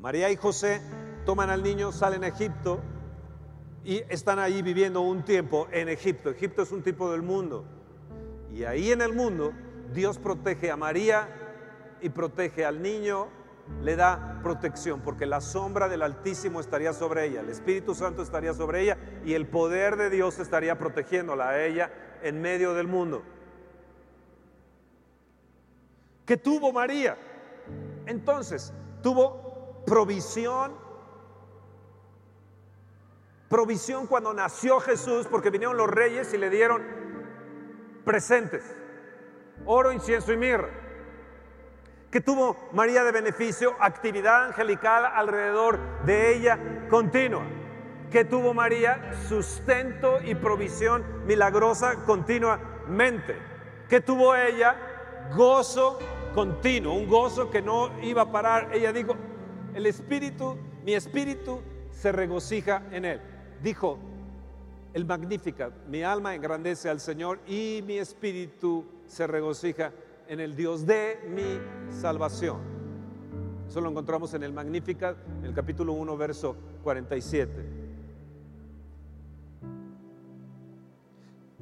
María 0.00 0.30
y 0.30 0.36
José 0.36 0.82
toman 1.24 1.48
al 1.48 1.62
niño, 1.62 1.92
salen 1.92 2.24
a 2.24 2.28
Egipto 2.28 2.80
y 3.84 4.02
están 4.08 4.40
ahí 4.40 4.60
viviendo 4.62 5.00
un 5.00 5.24
tiempo 5.24 5.68
en 5.70 5.88
Egipto. 5.88 6.30
Egipto 6.30 6.62
es 6.62 6.72
un 6.72 6.82
tipo 6.82 7.10
del 7.12 7.22
mundo. 7.22 7.64
Y 8.52 8.64
ahí 8.64 8.90
en 8.90 9.00
el 9.00 9.12
mundo 9.12 9.52
Dios 9.92 10.18
protege 10.18 10.70
a 10.70 10.76
María 10.76 11.28
y 12.00 12.08
protege 12.08 12.64
al 12.64 12.82
niño 12.82 13.28
le 13.80 13.96
da 13.96 14.40
protección, 14.42 15.00
porque 15.00 15.26
la 15.26 15.40
sombra 15.40 15.88
del 15.88 16.02
Altísimo 16.02 16.60
estaría 16.60 16.92
sobre 16.92 17.26
ella, 17.26 17.40
el 17.40 17.48
Espíritu 17.48 17.94
Santo 17.94 18.22
estaría 18.22 18.54
sobre 18.54 18.82
ella 18.82 18.98
y 19.24 19.34
el 19.34 19.46
poder 19.46 19.96
de 19.96 20.10
Dios 20.10 20.38
estaría 20.38 20.78
protegiéndola 20.78 21.50
a 21.50 21.64
ella 21.64 21.92
en 22.22 22.40
medio 22.40 22.74
del 22.74 22.86
mundo. 22.86 23.22
¿Qué 26.26 26.36
tuvo 26.36 26.72
María? 26.72 27.16
Entonces, 28.06 28.72
tuvo 29.02 29.82
provisión, 29.86 30.72
provisión 33.48 34.06
cuando 34.06 34.32
nació 34.32 34.80
Jesús, 34.80 35.26
porque 35.28 35.50
vinieron 35.50 35.76
los 35.76 35.90
reyes 35.90 36.32
y 36.32 36.38
le 36.38 36.50
dieron 36.50 36.82
presentes, 38.04 38.64
oro, 39.66 39.92
incienso 39.92 40.32
y 40.32 40.36
mirra 40.36 40.81
que 42.12 42.20
tuvo 42.20 42.68
María 42.72 43.04
de 43.04 43.10
beneficio, 43.10 43.74
actividad 43.80 44.44
angelical 44.44 45.06
alrededor 45.06 45.80
de 46.04 46.36
ella 46.36 46.58
continua. 46.90 47.42
Que 48.10 48.26
tuvo 48.26 48.52
María 48.52 49.14
sustento 49.26 50.20
y 50.22 50.34
provisión 50.34 51.02
milagrosa 51.26 52.04
continuamente. 52.04 53.34
Que 53.88 54.02
tuvo 54.02 54.36
ella 54.36 54.76
gozo 55.34 55.98
continuo, 56.34 56.92
un 56.92 57.08
gozo 57.08 57.50
que 57.50 57.62
no 57.62 57.90
iba 58.02 58.22
a 58.22 58.30
parar. 58.30 58.68
Ella 58.74 58.92
dijo, 58.92 59.16
el 59.74 59.86
espíritu, 59.86 60.58
mi 60.84 60.92
espíritu 60.92 61.62
se 61.90 62.12
regocija 62.12 62.82
en 62.90 63.06
él. 63.06 63.22
Dijo, 63.62 63.98
el 64.92 65.06
Magnificat, 65.06 65.72
mi 65.86 66.02
alma 66.02 66.34
engrandece 66.34 66.90
al 66.90 67.00
Señor 67.00 67.38
y 67.46 67.82
mi 67.86 67.96
espíritu 67.96 68.84
se 69.06 69.26
regocija 69.26 69.92
en 70.28 70.40
el 70.40 70.56
Dios 70.56 70.86
de 70.86 71.20
mi 71.28 71.60
salvación. 72.00 72.58
Eso 73.68 73.80
lo 73.80 73.90
encontramos 73.90 74.34
en 74.34 74.42
el 74.42 74.52
Magnificat, 74.52 75.16
en 75.38 75.46
el 75.46 75.54
capítulo 75.54 75.92
1, 75.94 76.16
verso 76.16 76.56
47. 76.82 77.66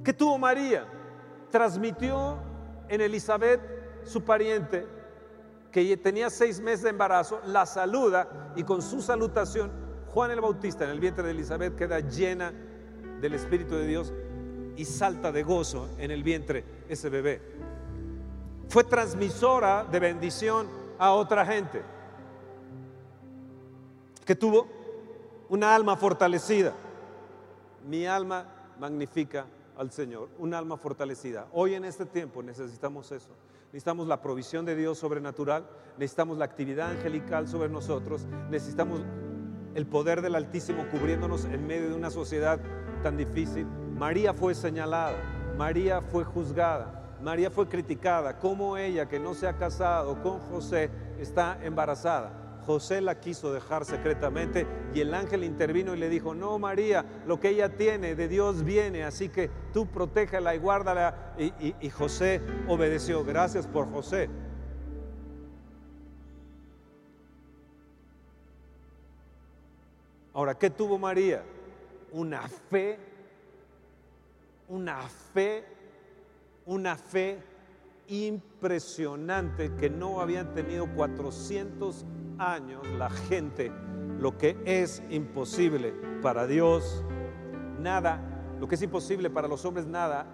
¿Qué 0.02 0.12
tuvo 0.12 0.38
María? 0.38 0.86
Transmitió 1.50 2.38
en 2.88 3.00
Elizabeth, 3.00 3.60
su 4.04 4.22
pariente, 4.22 4.86
que 5.70 5.96
tenía 5.96 6.30
seis 6.30 6.60
meses 6.60 6.82
de 6.82 6.90
embarazo, 6.90 7.40
la 7.46 7.66
saluda 7.66 8.52
y 8.56 8.64
con 8.64 8.82
su 8.82 9.02
salutación, 9.02 9.70
Juan 10.08 10.32
el 10.32 10.40
Bautista 10.40 10.84
en 10.84 10.90
el 10.90 10.98
vientre 10.98 11.24
de 11.24 11.30
Elizabeth 11.30 11.76
queda 11.76 12.00
llena 12.00 12.52
del 13.20 13.34
Espíritu 13.34 13.76
de 13.76 13.86
Dios 13.86 14.12
y 14.74 14.84
salta 14.84 15.30
de 15.30 15.44
gozo 15.44 15.88
en 15.98 16.10
el 16.10 16.24
vientre 16.24 16.64
ese 16.88 17.08
bebé 17.08 17.40
fue 18.70 18.84
transmisora 18.84 19.84
de 19.84 19.98
bendición 19.98 20.68
a 20.96 21.12
otra 21.12 21.44
gente, 21.44 21.82
que 24.24 24.36
tuvo 24.36 24.68
una 25.48 25.74
alma 25.74 25.96
fortalecida. 25.96 26.72
Mi 27.88 28.06
alma 28.06 28.46
magnifica 28.78 29.46
al 29.76 29.90
Señor, 29.90 30.28
un 30.38 30.54
alma 30.54 30.76
fortalecida. 30.76 31.48
Hoy 31.52 31.74
en 31.74 31.84
este 31.84 32.06
tiempo 32.06 32.44
necesitamos 32.44 33.10
eso. 33.10 33.30
Necesitamos 33.72 34.06
la 34.06 34.22
provisión 34.22 34.64
de 34.64 34.76
Dios 34.76 34.98
sobrenatural, 34.98 35.66
necesitamos 35.98 36.38
la 36.38 36.44
actividad 36.44 36.90
angelical 36.90 37.48
sobre 37.48 37.68
nosotros, 37.68 38.28
necesitamos 38.50 39.00
el 39.74 39.86
poder 39.86 40.22
del 40.22 40.36
Altísimo 40.36 40.86
cubriéndonos 40.90 41.44
en 41.44 41.66
medio 41.66 41.88
de 41.88 41.94
una 41.96 42.10
sociedad 42.10 42.60
tan 43.02 43.16
difícil. 43.16 43.66
María 43.66 44.32
fue 44.32 44.54
señalada, 44.54 45.16
María 45.56 46.02
fue 46.02 46.24
juzgada, 46.24 46.99
María 47.22 47.50
fue 47.50 47.68
criticada, 47.68 48.38
como 48.38 48.76
ella 48.76 49.08
que 49.08 49.20
no 49.20 49.34
se 49.34 49.46
ha 49.46 49.56
casado 49.56 50.22
con 50.22 50.40
José 50.40 50.90
está 51.18 51.58
embarazada. 51.62 52.32
José 52.64 53.00
la 53.00 53.20
quiso 53.20 53.52
dejar 53.52 53.84
secretamente 53.84 54.66
y 54.94 55.00
el 55.00 55.12
ángel 55.14 55.44
intervino 55.44 55.94
y 55.94 55.98
le 55.98 56.08
dijo, 56.08 56.34
no 56.34 56.58
María, 56.58 57.04
lo 57.26 57.40
que 57.40 57.48
ella 57.50 57.76
tiene 57.76 58.14
de 58.14 58.28
Dios 58.28 58.64
viene, 58.64 59.04
así 59.04 59.28
que 59.28 59.50
tú 59.72 59.86
protégela 59.86 60.54
y 60.54 60.58
guárdala. 60.58 61.34
Y 61.38 61.90
José 61.90 62.40
obedeció, 62.68 63.24
gracias 63.24 63.66
por 63.66 63.90
José. 63.90 64.28
Ahora, 70.32 70.54
¿qué 70.54 70.70
tuvo 70.70 70.96
María? 70.96 71.42
Una 72.12 72.42
fe, 72.48 72.98
una 74.68 75.02
fe 75.34 75.79
una 76.66 76.96
fe 76.96 77.38
impresionante 78.08 79.74
que 79.76 79.88
no 79.88 80.20
habían 80.20 80.52
tenido 80.52 80.86
400 80.94 82.04
años 82.38 82.86
la 82.98 83.10
gente, 83.10 83.70
lo 84.18 84.36
que 84.36 84.56
es 84.64 85.02
imposible 85.10 85.94
para 86.22 86.46
Dios, 86.46 87.04
nada, 87.78 88.20
lo 88.58 88.68
que 88.68 88.74
es 88.74 88.82
imposible 88.82 89.30
para 89.30 89.48
los 89.48 89.64
hombres, 89.64 89.86
nada, 89.86 90.26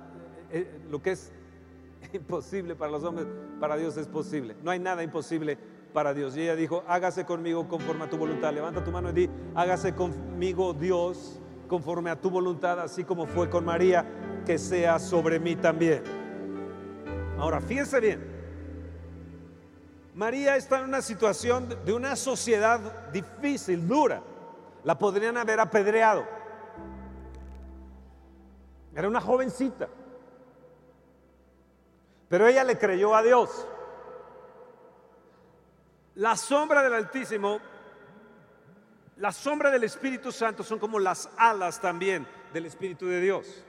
eh, 0.50 0.68
eh, 0.68 0.80
lo 0.90 1.02
que 1.02 1.12
es 1.12 1.32
imposible 2.12 2.74
para 2.74 2.92
los 2.92 3.04
hombres, 3.04 3.26
para 3.60 3.76
Dios 3.76 3.96
es 3.96 4.08
posible. 4.08 4.56
No 4.62 4.70
hay 4.70 4.78
nada 4.78 5.02
imposible 5.02 5.58
para 5.92 6.14
Dios. 6.14 6.36
Y 6.36 6.42
ella 6.42 6.56
dijo, 6.56 6.84
hágase 6.86 7.24
conmigo 7.24 7.68
conforme 7.68 8.04
a 8.04 8.10
tu 8.10 8.16
voluntad. 8.16 8.52
Levanta 8.52 8.84
tu 8.84 8.90
mano 8.90 9.10
y 9.10 9.12
di, 9.12 9.30
hágase 9.54 9.94
conmigo 9.94 10.74
Dios 10.74 11.40
conforme 11.68 12.10
a 12.10 12.20
tu 12.20 12.30
voluntad, 12.30 12.80
así 12.80 13.04
como 13.04 13.26
fue 13.26 13.50
con 13.50 13.64
María, 13.64 14.06
que 14.46 14.58
sea 14.58 14.98
sobre 14.98 15.38
mí 15.38 15.56
también. 15.56 16.02
Ahora, 17.38 17.60
fíjense 17.60 18.00
bien. 18.00 18.36
María 20.14 20.56
está 20.56 20.78
en 20.78 20.84
una 20.84 21.02
situación 21.02 21.68
de 21.84 21.92
una 21.92 22.16
sociedad 22.16 23.10
difícil, 23.10 23.86
dura. 23.86 24.22
La 24.84 24.96
podrían 24.96 25.36
haber 25.36 25.60
apedreado. 25.60 26.24
Era 28.94 29.08
una 29.08 29.20
jovencita. 29.20 29.88
Pero 32.30 32.46
ella 32.46 32.64
le 32.64 32.78
creyó 32.78 33.14
a 33.14 33.22
Dios. 33.22 33.68
La 36.14 36.34
sombra 36.34 36.82
del 36.82 36.94
Altísimo, 36.94 37.58
la 39.18 39.32
sombra 39.32 39.70
del 39.70 39.84
Espíritu 39.84 40.32
Santo 40.32 40.62
son 40.62 40.78
como 40.78 40.98
las 40.98 41.28
alas 41.36 41.78
también 41.78 42.26
del 42.54 42.64
Espíritu 42.64 43.06
de 43.06 43.20
Dios. 43.20 43.65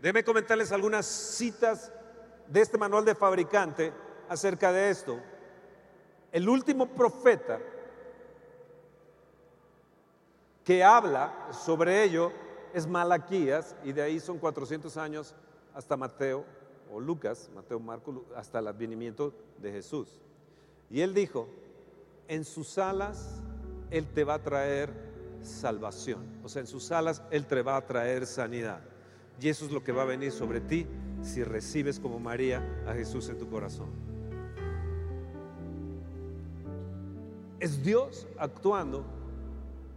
Déjenme 0.00 0.24
comentarles 0.24 0.72
algunas 0.72 1.06
citas 1.06 1.92
de 2.48 2.60
este 2.60 2.78
manual 2.78 3.04
de 3.04 3.14
fabricante 3.14 3.92
acerca 4.28 4.72
de 4.72 4.90
esto. 4.90 5.18
El 6.32 6.48
último 6.48 6.86
profeta 6.86 7.58
que 10.64 10.82
habla 10.82 11.48
sobre 11.52 12.02
ello 12.02 12.32
es 12.74 12.86
Malaquías, 12.86 13.74
y 13.84 13.92
de 13.92 14.02
ahí 14.02 14.20
son 14.20 14.38
400 14.38 14.96
años 14.96 15.34
hasta 15.74 15.96
Mateo 15.96 16.44
o 16.90 17.00
Lucas, 17.00 17.48
Mateo, 17.54 17.80
Marco, 17.80 18.24
hasta 18.34 18.58
el 18.58 18.66
advenimiento 18.66 19.32
de 19.58 19.72
Jesús. 19.72 20.20
Y 20.90 21.00
él 21.00 21.14
dijo, 21.14 21.48
en 22.28 22.44
sus 22.44 22.78
alas 22.78 23.40
Él 23.90 24.06
te 24.12 24.24
va 24.24 24.34
a 24.34 24.42
traer 24.42 24.90
salvación, 25.42 26.40
o 26.42 26.48
sea, 26.48 26.60
en 26.60 26.66
sus 26.66 26.90
alas 26.90 27.22
Él 27.30 27.46
te 27.46 27.62
va 27.62 27.76
a 27.76 27.86
traer 27.86 28.26
sanidad. 28.26 28.80
Y 29.40 29.48
eso 29.48 29.66
es 29.66 29.72
lo 29.72 29.82
que 29.84 29.92
va 29.92 30.02
a 30.02 30.06
venir 30.06 30.32
sobre 30.32 30.60
ti 30.60 30.86
si 31.22 31.42
recibes 31.44 32.00
como 32.00 32.18
María 32.18 32.62
a 32.86 32.94
Jesús 32.94 33.28
en 33.28 33.38
tu 33.38 33.48
corazón. 33.48 33.88
Es 37.58 37.82
Dios 37.82 38.26
actuando 38.38 39.04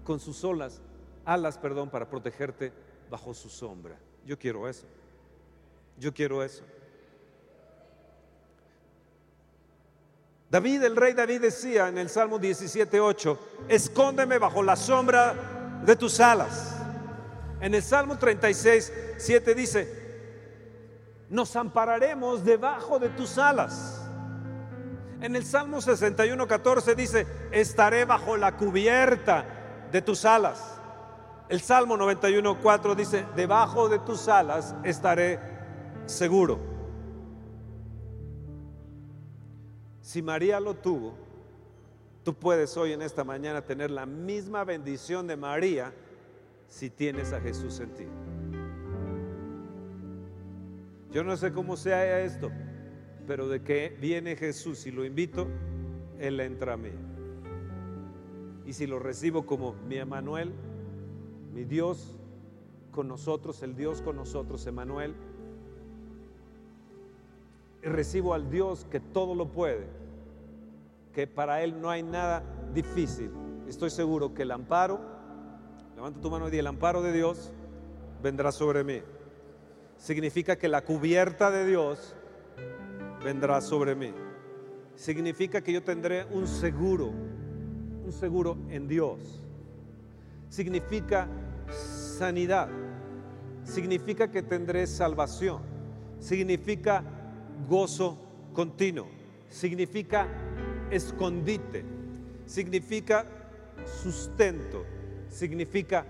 con 0.03 0.19
sus 0.19 0.43
olas, 0.43 0.81
alas, 1.25 1.58
perdón, 1.58 1.89
para 1.89 2.10
protegerte 2.10 2.74
bajo 3.10 3.34
su 3.34 3.50
sombra. 3.50 3.98
Yo 4.25 4.38
quiero 4.38 4.67
eso. 4.67 4.86
Yo 5.98 6.13
quiero 6.13 6.43
eso. 6.43 6.63
David, 10.50 10.84
el 10.84 10.96
rey 10.96 11.13
David 11.13 11.41
decía 11.41 11.89
en 11.89 11.98
el 12.00 12.10
Salmo 12.10 12.39
17.8, 12.39 13.38
escóndeme 13.67 14.39
bajo 14.39 14.63
la 14.63 14.75
sombra 14.75 15.81
de 15.86 15.96
tus 15.96 16.19
alas. 16.19 16.78
En 17.62 17.75
el 17.75 17.84
Salmo 17.84 18.16
36.7 18.16 19.56
dice, 19.56 20.00
nos 21.30 21.56
ampararemos 21.56 22.44
debajo 22.44 23.00
de 23.00 23.10
tus 23.10 23.38
alas. 23.38 24.01
En 25.22 25.36
el 25.36 25.46
Salmo 25.46 25.78
61.14 25.78 26.96
dice, 26.96 27.28
estaré 27.51 28.06
bajo 28.06 28.38
la 28.38 28.56
cubierta 28.56 29.46
de 29.92 30.01
tus 30.01 30.24
alas. 30.24 30.80
El 31.50 31.60
Salmo 31.62 31.98
91.4 31.98 32.96
dice, 32.96 33.25
debajo 33.36 33.89
de 33.89 34.00
tus 34.00 34.28
alas 34.30 34.75
estaré 34.84 35.39
seguro. 36.06 36.60
Si 40.01 40.22
María 40.22 40.60
lo 40.60 40.75
tuvo, 40.75 41.13
tú 42.24 42.34
puedes 42.34 42.75
hoy 42.78 42.94
en 42.94 43.01
esta 43.01 43.24
mañana 43.24 43.62
tener 43.62 43.92
la 43.92 44.06
misma 44.06 44.63
bendición 44.63 45.28
de 45.28 45.36
María 45.36 45.94
si 46.70 46.90
tienes 46.90 47.34
a 47.34 47.42
Jesús 47.42 47.80
en 47.80 47.94
ti. 47.94 48.06
Yo 51.12 51.24
no 51.24 51.36
sé 51.36 51.52
cómo 51.52 51.76
sea 51.76 52.22
esto, 52.22 52.52
pero 53.28 53.50
de 53.50 53.64
que 53.64 53.98
viene 54.00 54.36
Jesús 54.36 54.86
y 54.86 54.92
lo 54.92 55.04
invito, 55.04 55.48
Él 56.20 56.40
entra 56.40 56.74
a 56.74 56.78
mí. 56.78 56.92
Y 58.66 58.74
si 58.74 58.86
lo 58.86 59.00
recibo 59.00 59.46
como 59.46 59.74
mi 59.88 59.98
Emanuel, 59.98 60.54
mi 61.54 61.64
Dios 61.64 62.16
con 62.92 63.08
nosotros, 63.08 63.64
el 63.64 63.76
Dios 63.76 64.02
con 64.02 64.16
nosotros, 64.16 64.66
Emanuel, 64.68 65.16
recibo 67.82 68.34
al 68.36 68.50
Dios 68.52 68.86
que 68.92 69.00
todo 69.00 69.34
lo 69.34 69.52
puede, 69.52 69.88
que 71.14 71.26
para 71.26 71.64
Él 71.64 71.82
no 71.82 71.90
hay 71.90 72.04
nada 72.04 72.44
difícil. 72.74 73.32
Estoy 73.68 73.90
seguro 73.90 74.34
que 74.34 74.44
el 74.44 74.52
amparo, 74.52 75.19
levanta 76.00 76.22
tu 76.22 76.29
mano 76.29 76.48
y 76.48 76.51
di, 76.51 76.60
el 76.60 76.68
amparo 76.68 77.01
de 77.01 77.12
Dios 77.12 77.51
vendrá 78.24 78.53
sobre 78.53 78.86
mí. 78.86 79.01
Significa 79.98 80.56
que 80.56 80.70
la 80.70 80.82
cubierta 80.86 81.51
de 81.51 81.65
Dios 81.65 82.15
vendrá 83.22 83.60
sobre 83.60 83.96
mí. 83.96 84.13
Significa 84.96 85.60
que 85.60 85.74
yo 85.74 85.84
tendré 85.84 86.24
un 86.32 86.48
seguro, 86.48 87.12
un 88.06 88.13
seguro 88.13 88.58
en 88.70 88.88
Dios. 88.88 89.44
Significa 90.48 91.27
sanidad. 92.18 92.70
Significa 93.65 94.32
que 94.32 94.41
tendré 94.41 94.88
salvación. 94.88 95.62
Significa 96.18 97.03
gozo 97.68 98.18
continuo. 98.53 99.10
Significa 99.50 100.29
escondite, 100.91 101.84
significa 102.46 103.25
sustento, 104.01 104.86
significa 105.31 106.05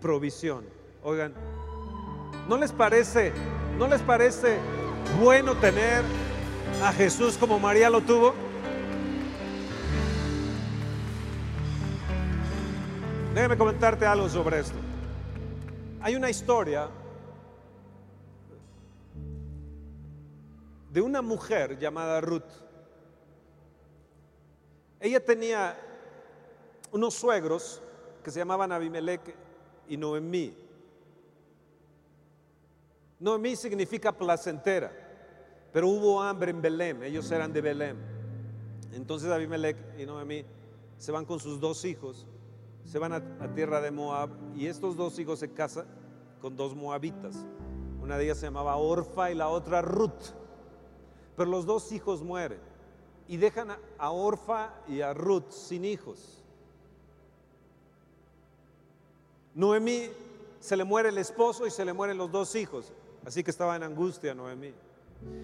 provisión. 0.00 0.64
Oigan, 1.02 1.32
¿no 2.48 2.56
les 2.56 2.72
parece, 2.72 3.32
no 3.78 3.86
les 3.86 4.00
parece 4.02 4.58
bueno 5.20 5.56
tener 5.56 6.02
a 6.82 6.92
Jesús 6.92 7.36
como 7.36 7.58
María 7.58 7.90
lo 7.90 8.00
tuvo? 8.00 8.34
Déjame 13.34 13.56
comentarte 13.56 14.04
algo 14.04 14.28
sobre 14.28 14.60
esto. 14.60 14.76
Hay 16.00 16.16
una 16.16 16.30
historia 16.30 16.88
de 20.90 21.00
una 21.00 21.22
mujer 21.22 21.78
llamada 21.78 22.20
Ruth. 22.20 22.42
Ella 25.00 25.24
tenía 25.24 25.78
unos 26.90 27.14
suegros 27.14 27.80
que 28.22 28.30
se 28.30 28.40
llamaban 28.40 28.72
Abimelech 28.72 29.34
y 29.88 29.96
Noemí. 29.96 30.54
Noemí 33.20 33.56
significa 33.56 34.12
placentera, 34.12 34.92
pero 35.72 35.88
hubo 35.88 36.22
hambre 36.22 36.50
en 36.50 36.62
Belén, 36.62 37.02
ellos 37.02 37.30
eran 37.30 37.52
de 37.52 37.60
Belén. 37.60 37.96
Entonces 38.92 39.30
Abimelech 39.30 39.76
y 39.98 40.06
Noemí 40.06 40.44
se 40.96 41.12
van 41.12 41.24
con 41.24 41.40
sus 41.40 41.60
dos 41.60 41.84
hijos, 41.84 42.26
se 42.84 42.98
van 42.98 43.12
a, 43.12 43.16
a 43.16 43.54
tierra 43.54 43.80
de 43.80 43.90
Moab 43.90 44.30
y 44.56 44.66
estos 44.66 44.96
dos 44.96 45.18
hijos 45.18 45.40
se 45.40 45.52
casan 45.52 45.86
con 46.40 46.56
dos 46.56 46.74
moabitas. 46.74 47.36
Una 48.00 48.16
de 48.16 48.24
ellas 48.24 48.38
se 48.38 48.46
llamaba 48.46 48.76
Orfa 48.76 49.30
y 49.30 49.34
la 49.34 49.48
otra 49.48 49.82
Ruth. 49.82 50.32
Pero 51.36 51.50
los 51.50 51.66
dos 51.66 51.92
hijos 51.92 52.22
mueren 52.22 52.60
y 53.28 53.36
dejan 53.36 53.76
a 53.98 54.10
Orfa 54.10 54.74
y 54.88 55.02
a 55.02 55.12
Ruth 55.12 55.50
sin 55.50 55.84
hijos. 55.84 56.37
Noemí 59.58 60.08
se 60.60 60.76
le 60.76 60.84
muere 60.84 61.08
el 61.08 61.18
esposo 61.18 61.66
y 61.66 61.72
se 61.72 61.84
le 61.84 61.92
mueren 61.92 62.16
los 62.16 62.30
dos 62.30 62.54
hijos, 62.54 62.92
así 63.26 63.42
que 63.42 63.50
estaba 63.50 63.74
en 63.74 63.82
angustia 63.82 64.32
Noemí. 64.32 64.72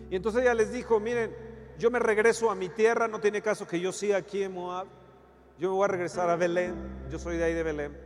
Y 0.08 0.14
entonces 0.14 0.42
ella 0.42 0.54
les 0.54 0.72
dijo, 0.72 1.00
miren, 1.00 1.34
yo 1.80 1.90
me 1.90 1.98
regreso 1.98 2.48
a 2.48 2.54
mi 2.54 2.68
tierra, 2.68 3.08
no 3.08 3.18
tiene 3.20 3.42
caso 3.42 3.66
que 3.66 3.80
yo 3.80 3.90
siga 3.90 4.18
aquí 4.18 4.44
en 4.44 4.52
Moab, 4.52 4.86
yo 5.58 5.68
me 5.70 5.74
voy 5.74 5.84
a 5.86 5.88
regresar 5.88 6.30
a 6.30 6.36
Belén, 6.36 6.76
yo 7.10 7.18
soy 7.18 7.38
de 7.38 7.42
ahí 7.42 7.54
de 7.54 7.64
Belén. 7.64 7.98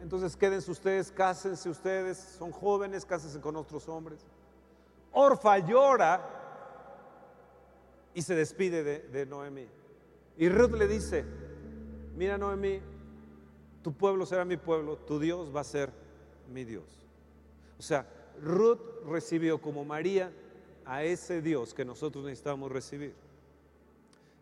Entonces 0.00 0.36
quédense 0.36 0.70
ustedes, 0.70 1.10
cásense 1.10 1.68
ustedes, 1.68 2.16
son 2.38 2.52
jóvenes, 2.52 3.04
cásense 3.04 3.40
con 3.40 3.56
otros 3.56 3.88
hombres. 3.88 4.20
Orfa 5.10 5.58
llora 5.58 6.30
y 8.14 8.22
se 8.22 8.36
despide 8.36 8.84
de, 8.84 9.26
Noemí. 9.26 9.66
Y 10.38 10.48
Ruth 10.48 10.74
le 10.74 10.86
dice, 10.86 11.24
mira 12.14 12.38
Noemí, 12.38 12.80
tu 13.84 13.92
pueblo 13.92 14.24
será 14.24 14.46
mi 14.46 14.56
pueblo, 14.56 14.96
tu 14.96 15.20
Dios 15.20 15.54
va 15.54 15.60
a 15.60 15.64
ser 15.64 15.92
mi 16.50 16.64
Dios. 16.64 17.06
O 17.78 17.82
sea, 17.82 18.06
Ruth 18.42 18.80
recibió 19.06 19.60
como 19.60 19.84
María 19.84 20.32
a 20.86 21.04
ese 21.04 21.42
Dios 21.42 21.74
que 21.74 21.84
nosotros 21.84 22.24
necesitamos 22.24 22.72
recibir. 22.72 23.14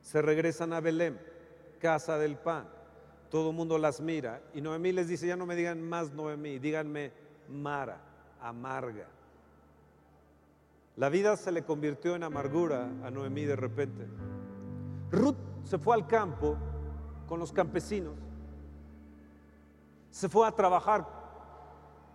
Se 0.00 0.22
regresan 0.22 0.72
a 0.72 0.80
Belén, 0.80 1.18
casa 1.80 2.18
del 2.18 2.36
pan. 2.36 2.68
Todo 3.30 3.50
el 3.50 3.56
mundo 3.56 3.78
las 3.78 4.00
mira. 4.00 4.40
Y 4.54 4.60
Noemí 4.60 4.92
les 4.92 5.08
dice, 5.08 5.26
ya 5.26 5.36
no 5.36 5.44
me 5.44 5.56
digan 5.56 5.82
más 5.82 6.12
Noemí, 6.12 6.60
díganme 6.60 7.10
Mara, 7.48 7.98
amarga. 8.40 9.08
La 10.94 11.08
vida 11.08 11.36
se 11.36 11.50
le 11.50 11.64
convirtió 11.64 12.14
en 12.14 12.22
amargura 12.22 12.84
a 13.02 13.10
Noemí 13.10 13.44
de 13.44 13.56
repente. 13.56 14.06
Ruth 15.10 15.34
se 15.64 15.78
fue 15.78 15.96
al 15.96 16.06
campo 16.06 16.56
con 17.26 17.40
los 17.40 17.50
campesinos. 17.50 18.14
Se 20.12 20.28
fue 20.28 20.46
a 20.46 20.52
trabajar 20.52 21.04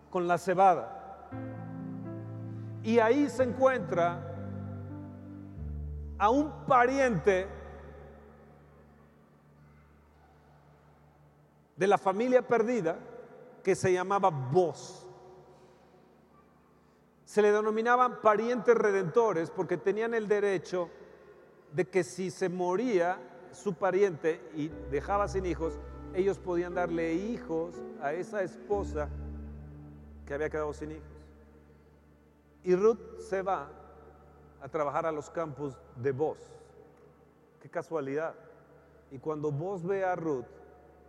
con 0.09 0.25
la 0.25 0.37
cebada. 0.37 1.27
Y 2.81 2.99
ahí 2.99 3.27
se 3.27 3.43
encuentra 3.43 4.33
a 6.17 6.29
un 6.29 6.65
pariente 6.65 7.49
de 11.75 11.87
la 11.87 11.97
familia 11.97 12.47
perdida 12.47 12.97
que 13.61 13.75
se 13.75 13.91
llamaba 13.91 14.29
Boz 14.29 15.07
se 17.27 17.41
le 17.41 17.51
denominaban 17.51 18.21
parientes 18.21 18.73
redentores 18.73 19.51
porque 19.51 19.75
tenían 19.75 20.13
el 20.13 20.29
derecho 20.29 20.89
de 21.73 21.83
que 21.83 22.05
si 22.05 22.31
se 22.31 22.47
moría 22.47 23.19
su 23.51 23.73
pariente 23.73 24.41
y 24.55 24.69
dejaba 24.89 25.27
sin 25.27 25.45
hijos, 25.45 25.77
ellos 26.13 26.37
podían 26.39 26.73
darle 26.73 27.13
hijos 27.13 27.75
a 28.01 28.13
esa 28.13 28.43
esposa 28.43 29.09
que 30.25 30.33
había 30.33 30.49
quedado 30.49 30.73
sin 30.73 30.91
hijos. 30.91 31.03
Y 32.63 32.75
Ruth 32.75 33.19
se 33.19 33.41
va 33.41 33.69
a 34.61 34.67
trabajar 34.67 35.05
a 35.05 35.11
los 35.11 35.29
campos 35.29 35.77
de 35.95 36.11
Vos. 36.11 36.37
Qué 37.61 37.69
casualidad. 37.69 38.35
Y 39.11 39.19
cuando 39.19 39.51
vos 39.51 39.85
ve 39.85 40.03
a 40.03 40.15
Ruth, 40.15 40.45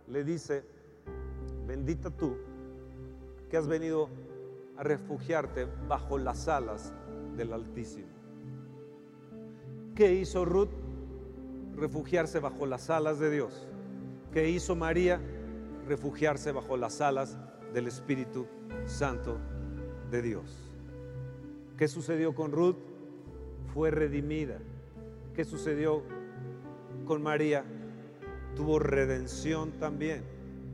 le 0.07 0.23
dice, 0.23 0.63
bendita 1.67 2.09
tú 2.09 2.37
que 3.49 3.57
has 3.57 3.67
venido 3.67 4.09
a 4.77 4.83
refugiarte 4.83 5.67
bajo 5.87 6.17
las 6.17 6.47
alas 6.47 6.93
del 7.35 7.51
Altísimo. 7.51 8.07
¿Qué 9.95 10.13
hizo 10.13 10.45
Ruth? 10.45 10.69
Refugiarse 11.75 12.39
bajo 12.39 12.65
las 12.65 12.89
alas 12.89 13.19
de 13.19 13.29
Dios. 13.31 13.67
¿Qué 14.33 14.49
hizo 14.49 14.75
María? 14.75 15.21
Refugiarse 15.87 16.51
bajo 16.51 16.77
las 16.77 17.01
alas 17.01 17.37
del 17.73 17.87
Espíritu 17.87 18.47
Santo 18.85 19.37
de 20.11 20.21
Dios. 20.21 20.71
¿Qué 21.77 21.87
sucedió 21.87 22.35
con 22.35 22.51
Ruth? 22.51 22.77
Fue 23.73 23.91
redimida. 23.91 24.59
¿Qué 25.35 25.45
sucedió 25.45 26.03
con 27.05 27.21
María? 27.21 27.63
Tuvo 28.55 28.79
redención 28.79 29.71
también. 29.79 30.23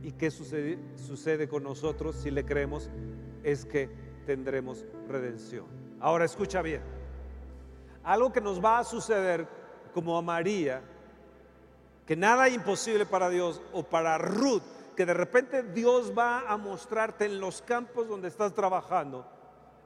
¿Y 0.02 0.12
qué 0.12 0.30
sucede, 0.30 0.78
sucede 0.94 1.48
con 1.48 1.62
nosotros 1.62 2.16
si 2.16 2.30
le 2.30 2.44
creemos? 2.44 2.90
es 3.46 3.64
que 3.64 3.88
tendremos 4.26 4.84
redención. 5.08 5.66
Ahora 6.00 6.24
escucha 6.24 6.62
bien. 6.62 6.82
Algo 8.02 8.32
que 8.32 8.40
nos 8.40 8.62
va 8.62 8.80
a 8.80 8.84
suceder 8.84 9.46
como 9.94 10.18
a 10.18 10.22
María 10.22 10.82
que 12.06 12.16
nada 12.16 12.46
es 12.46 12.54
imposible 12.54 13.04
para 13.04 13.28
Dios 13.28 13.60
o 13.72 13.82
para 13.82 14.16
Ruth, 14.16 14.62
que 14.96 15.04
de 15.04 15.12
repente 15.12 15.62
Dios 15.62 16.12
va 16.16 16.48
a 16.48 16.56
mostrarte 16.56 17.26
en 17.26 17.40
los 17.40 17.60
campos 17.62 18.08
donde 18.08 18.28
estás 18.28 18.54
trabajando, 18.54 19.26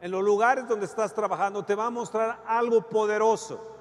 en 0.00 0.11
los 0.11 0.22
lugares 0.22 0.68
donde 0.68 0.87
estás 0.87 1.14
trabajando, 1.14 1.64
te 1.64 1.74
va 1.74 1.87
a 1.87 1.90
mostrar 1.90 2.42
algo 2.46 2.83
poderoso. 2.83 3.76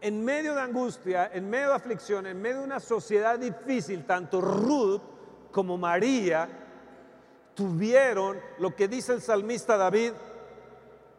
En 0.00 0.24
medio 0.24 0.54
de 0.54 0.62
angustia, 0.62 1.30
en 1.34 1.50
medio 1.50 1.68
de 1.68 1.74
aflicción, 1.74 2.26
en 2.26 2.40
medio 2.40 2.58
de 2.58 2.64
una 2.64 2.80
sociedad 2.80 3.38
difícil, 3.38 4.06
tanto 4.06 4.40
Ruth 4.40 5.02
como 5.50 5.76
María 5.76 6.48
tuvieron 7.54 8.38
lo 8.58 8.74
que 8.74 8.88
dice 8.88 9.12
el 9.12 9.20
salmista 9.20 9.76
David 9.76 10.12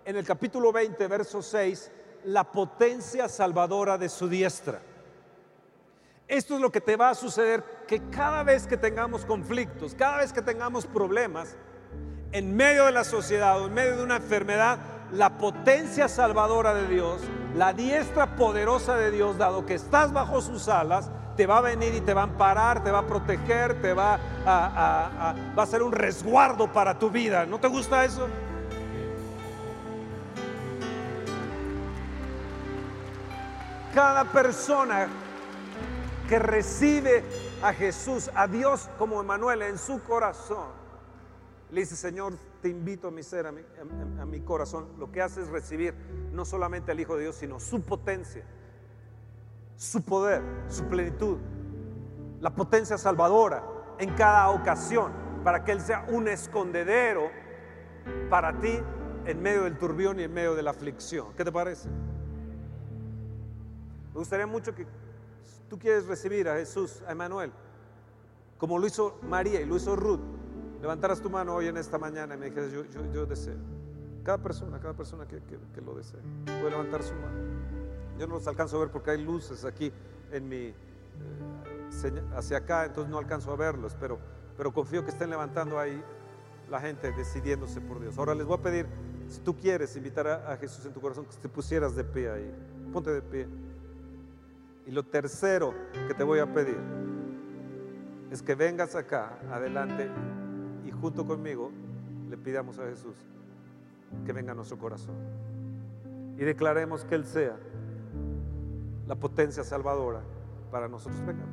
en 0.05 0.15
el 0.15 0.25
capítulo 0.25 0.71
20, 0.71 1.07
verso 1.07 1.41
6, 1.41 1.91
la 2.25 2.49
potencia 2.51 3.27
salvadora 3.27 3.97
de 3.97 4.09
su 4.09 4.27
diestra. 4.27 4.81
Esto 6.31 6.55
es 6.55 6.61
lo 6.61 6.71
que 6.71 6.79
te 6.79 6.95
va 6.95 7.09
a 7.09 7.13
suceder, 7.13 7.61
que 7.85 8.09
cada 8.09 8.41
vez 8.43 8.65
que 8.65 8.77
tengamos 8.77 9.25
conflictos, 9.25 9.93
cada 9.93 10.19
vez 10.19 10.31
que 10.31 10.41
tengamos 10.41 10.85
problemas, 10.85 11.57
en 12.31 12.55
medio 12.55 12.85
de 12.85 12.93
la 12.93 13.03
sociedad 13.03 13.59
o 13.59 13.67
en 13.67 13.73
medio 13.73 13.97
de 13.97 14.03
una 14.03 14.15
enfermedad, 14.15 14.79
la 15.11 15.37
potencia 15.37 16.07
salvadora 16.07 16.73
de 16.73 16.87
Dios, 16.87 17.19
la 17.53 17.73
diestra 17.73 18.37
poderosa 18.37 18.95
de 18.95 19.11
Dios, 19.11 19.37
dado 19.37 19.65
que 19.65 19.73
estás 19.73 20.13
bajo 20.13 20.39
sus 20.39 20.69
alas, 20.69 21.11
te 21.35 21.45
va 21.47 21.57
a 21.57 21.61
venir 21.61 21.93
y 21.95 21.99
te 21.99 22.13
va 22.13 22.21
a 22.21 22.23
amparar, 22.23 22.81
te 22.81 22.91
va 22.91 22.99
a 22.99 23.07
proteger, 23.07 23.81
te 23.81 23.91
va 23.91 24.17
a, 24.45 25.35
va 25.59 25.63
a 25.63 25.65
ser 25.65 25.83
un 25.83 25.91
resguardo 25.91 26.71
para 26.71 26.97
tu 26.97 27.09
vida. 27.09 27.45
¿No 27.45 27.59
te 27.59 27.67
gusta 27.67 28.05
eso? 28.05 28.29
Cada 33.93 34.23
persona 34.23 35.09
que 36.31 36.39
recibe 36.39 37.25
a 37.61 37.73
Jesús, 37.73 38.31
a 38.33 38.47
Dios 38.47 38.89
como 38.97 39.19
Emanuel 39.19 39.63
en 39.63 39.77
su 39.77 40.01
corazón, 40.01 40.69
le 41.69 41.81
dice, 41.81 41.97
Señor, 41.97 42.35
te 42.61 42.69
invito 42.69 43.09
a 43.09 43.11
mi 43.11 43.21
ser, 43.21 43.47
a 43.47 43.51
mi, 43.51 43.61
a 44.17 44.25
mi 44.25 44.39
corazón. 44.39 44.87
Lo 44.97 45.11
que 45.11 45.21
hace 45.21 45.41
es 45.41 45.49
recibir 45.49 45.93
no 46.31 46.45
solamente 46.45 46.93
al 46.93 47.01
Hijo 47.01 47.17
de 47.17 47.23
Dios, 47.23 47.35
sino 47.35 47.59
su 47.59 47.81
potencia, 47.81 48.45
su 49.75 50.05
poder, 50.05 50.41
su 50.69 50.85
plenitud, 50.85 51.37
la 52.39 52.55
potencia 52.55 52.97
salvadora 52.97 53.65
en 53.99 54.13
cada 54.13 54.51
ocasión, 54.51 55.11
para 55.43 55.65
que 55.65 55.73
Él 55.73 55.81
sea 55.81 56.05
un 56.07 56.29
escondedero 56.29 57.29
para 58.29 58.57
ti 58.57 58.79
en 59.25 59.41
medio 59.41 59.63
del 59.63 59.77
turbión 59.77 60.17
y 60.21 60.23
en 60.23 60.33
medio 60.33 60.55
de 60.55 60.63
la 60.63 60.71
aflicción. 60.71 61.33
¿Qué 61.35 61.43
te 61.43 61.51
parece? 61.51 61.89
Me 64.13 64.19
gustaría 64.19 64.47
mucho 64.47 64.73
que 64.73 64.87
tú 65.71 65.79
quieres 65.79 66.05
recibir 66.05 66.49
a 66.49 66.57
Jesús, 66.57 67.01
a 67.07 67.13
Emanuel, 67.13 67.49
como 68.57 68.77
lo 68.77 68.85
hizo 68.85 69.17
María 69.21 69.61
y 69.61 69.65
lo 69.65 69.77
hizo 69.77 69.95
Ruth, 69.95 70.19
levantaras 70.81 71.21
tu 71.21 71.29
mano 71.29 71.55
hoy 71.55 71.67
en 71.67 71.77
esta 71.77 71.97
mañana 71.97 72.35
y 72.35 72.37
me 72.37 72.49
dijeras, 72.49 72.73
yo, 73.13 73.25
deseo. 73.25 73.55
Cada 74.21 74.37
persona, 74.37 74.81
cada 74.81 74.93
persona 74.93 75.25
que, 75.25 75.39
lo 75.81 75.95
desee, 75.95 76.19
puede 76.43 76.71
levantar 76.71 77.01
su 77.03 77.13
mano. 77.13 77.37
Yo 78.19 78.27
no 78.27 78.33
los 78.33 78.47
alcanzo 78.47 78.75
a 78.75 78.79
ver 78.81 78.89
porque 78.91 79.11
hay 79.11 79.23
luces 79.23 79.63
aquí 79.63 79.93
en 80.33 80.49
mi, 80.49 80.57
eh, 80.57 82.23
hacia 82.35 82.57
acá, 82.57 82.83
entonces 82.83 83.09
no 83.09 83.17
alcanzo 83.17 83.53
a 83.53 83.55
verlos, 83.55 83.95
pero, 83.97 84.19
pero 84.57 84.73
confío 84.73 85.05
que 85.05 85.11
estén 85.11 85.29
levantando 85.29 85.79
ahí 85.79 86.03
la 86.69 86.81
gente 86.81 87.13
decidiéndose 87.13 87.79
por 87.79 88.01
Dios. 88.01 88.17
Ahora 88.17 88.35
les 88.35 88.45
voy 88.45 88.57
a 88.57 88.61
pedir, 88.61 88.87
si 89.29 89.39
tú 89.39 89.55
quieres 89.55 89.95
invitar 89.95 90.27
a, 90.27 90.51
a 90.51 90.57
Jesús 90.57 90.85
en 90.85 90.91
tu 90.91 90.99
corazón, 90.99 91.23
que 91.23 91.37
te 91.37 91.47
pusieras 91.47 91.95
de 91.95 92.03
pie 92.03 92.29
ahí. 92.29 92.53
Ponte 92.91 93.09
de 93.09 93.21
pie. 93.21 93.47
Y 94.91 94.93
lo 94.93 95.03
tercero 95.03 95.73
que 96.09 96.13
te 96.13 96.21
voy 96.21 96.39
a 96.39 96.53
pedir 96.53 96.77
es 98.29 98.41
que 98.41 98.55
vengas 98.55 98.93
acá 98.93 99.39
adelante 99.49 100.09
y 100.85 100.91
junto 100.91 101.25
conmigo 101.25 101.71
le 102.29 102.35
pidamos 102.35 102.77
a 102.77 102.83
Jesús 102.87 103.15
que 104.25 104.33
venga 104.33 104.51
a 104.51 104.55
nuestro 104.55 104.77
corazón 104.77 105.15
y 106.37 106.43
declaremos 106.43 107.05
que 107.05 107.15
Él 107.15 107.23
sea 107.23 107.55
la 109.07 109.15
potencia 109.15 109.63
salvadora 109.63 110.23
para 110.69 110.89
nosotros. 110.89 111.25
Venga, 111.25 111.45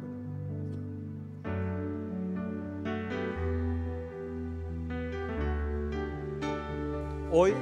Hoy, 7.31 7.55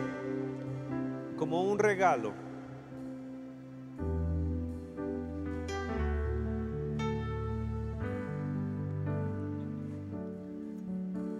como 1.36 1.64
un 1.64 1.78
regalo, 1.78 2.45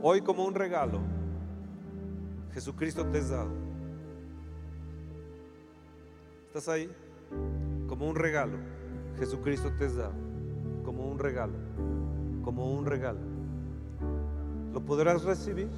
Hoy 0.08 0.20
como 0.20 0.44
un 0.44 0.54
regalo, 0.54 1.00
Jesucristo 2.52 3.04
te 3.06 3.18
es 3.18 3.30
dado. 3.30 3.50
¿Estás 6.46 6.68
ahí? 6.68 6.88
Como 7.88 8.08
un 8.08 8.14
regalo, 8.14 8.56
Jesucristo 9.18 9.72
te 9.76 9.86
es 9.86 9.96
dado. 9.96 10.14
Como 10.84 11.08
un 11.08 11.18
regalo, 11.18 11.54
como 12.44 12.72
un 12.72 12.86
regalo. 12.86 13.18
¿Lo 14.72 14.80
podrás 14.80 15.24
recibir? 15.24 15.68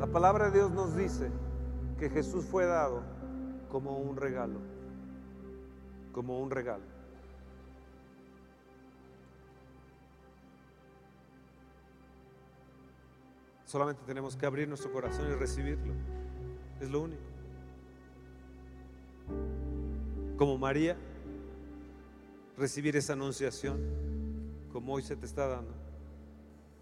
La 0.00 0.08
palabra 0.08 0.46
de 0.46 0.58
Dios 0.58 0.72
nos 0.72 0.96
dice 0.96 1.30
que 2.00 2.10
Jesús 2.10 2.44
fue 2.46 2.66
dado 2.66 3.04
como 3.70 3.96
un 3.98 4.16
regalo, 4.16 4.58
como 6.10 6.40
un 6.40 6.50
regalo. 6.50 6.89
Solamente 13.70 14.02
tenemos 14.04 14.34
que 14.34 14.46
abrir 14.46 14.66
nuestro 14.66 14.90
corazón 14.90 15.30
y 15.30 15.34
recibirlo. 15.36 15.94
Es 16.80 16.90
lo 16.90 17.02
único. 17.02 17.22
Como 20.36 20.58
María, 20.58 20.96
recibir 22.58 22.96
esa 22.96 23.12
anunciación 23.12 23.78
como 24.72 24.94
hoy 24.94 25.02
se 25.04 25.14
te 25.14 25.24
está 25.24 25.46
dando 25.46 25.72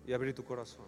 y 0.07 0.15
abrir 0.15 0.35
tu 0.35 0.45
corazón. 0.45 0.87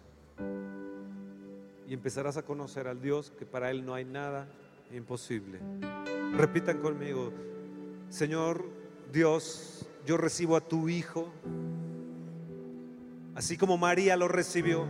Y 1.87 1.93
empezarás 1.93 2.35
a 2.35 2.41
conocer 2.41 2.87
al 2.87 2.99
Dios 2.99 3.31
que 3.37 3.45
para 3.45 3.69
Él 3.69 3.85
no 3.85 3.93
hay 3.93 4.03
nada 4.03 4.47
imposible. 4.91 5.59
Repitan 6.35 6.79
conmigo, 6.79 7.31
Señor 8.09 8.65
Dios, 9.13 9.87
yo 10.07 10.17
recibo 10.17 10.55
a 10.55 10.61
tu 10.61 10.89
Hijo, 10.89 11.31
así 13.35 13.55
como 13.55 13.77
María 13.77 14.17
lo 14.17 14.27
recibió 14.27 14.87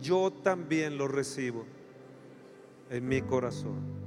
yo 0.00 0.32
también 0.32 0.98
lo 0.98 1.08
recibo 1.08 1.64
en 2.90 3.06
mi 3.06 3.22
corazón. 3.22 4.00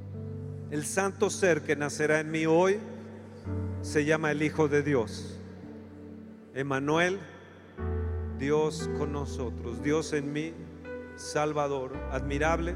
El 0.71 0.85
santo 0.85 1.29
ser 1.29 1.61
que 1.61 1.75
nacerá 1.75 2.19
en 2.19 2.31
mí 2.31 2.45
hoy 2.45 2.79
se 3.81 4.05
llama 4.05 4.31
el 4.31 4.41
Hijo 4.41 4.67
de 4.67 4.81
Dios. 4.81 5.39
Emanuel, 6.55 7.19
Dios 8.39 8.89
con 8.97 9.11
nosotros, 9.11 9.81
Dios 9.83 10.13
en 10.13 10.33
mí, 10.33 10.53
Salvador, 11.15 11.93
admirable, 12.11 12.75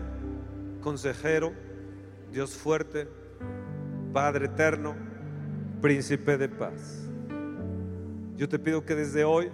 consejero, 0.82 1.54
Dios 2.32 2.56
fuerte, 2.56 3.08
Padre 4.14 4.46
eterno, 4.46 4.96
príncipe 5.82 6.38
de 6.38 6.50
paz. 6.50 7.10
Yo 8.36 8.48
te 8.48 8.60
pido 8.60 8.86
que 8.86 8.96
desde 8.96 9.24
hoy 9.24 9.50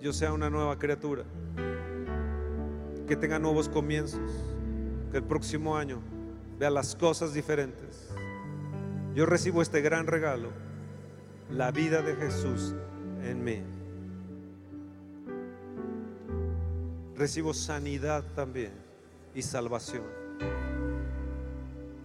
yo 0.00 0.12
sea 0.12 0.32
una 0.32 0.50
nueva 0.50 0.78
criatura 0.78 1.24
que 3.06 3.16
tenga 3.16 3.38
nuevos 3.38 3.68
comienzos, 3.68 4.30
que 5.10 5.18
el 5.18 5.24
próximo 5.24 5.76
año 5.76 6.00
vea 6.58 6.70
las 6.70 6.96
cosas 6.96 7.34
diferentes. 7.34 8.08
Yo 9.14 9.26
recibo 9.26 9.62
este 9.62 9.80
gran 9.80 10.06
regalo, 10.06 10.50
la 11.50 11.70
vida 11.70 12.02
de 12.02 12.16
Jesús 12.16 12.74
en 13.22 13.44
mí. 13.44 13.62
Recibo 17.14 17.54
sanidad 17.54 18.24
también 18.34 18.72
y 19.34 19.42
salvación 19.42 20.04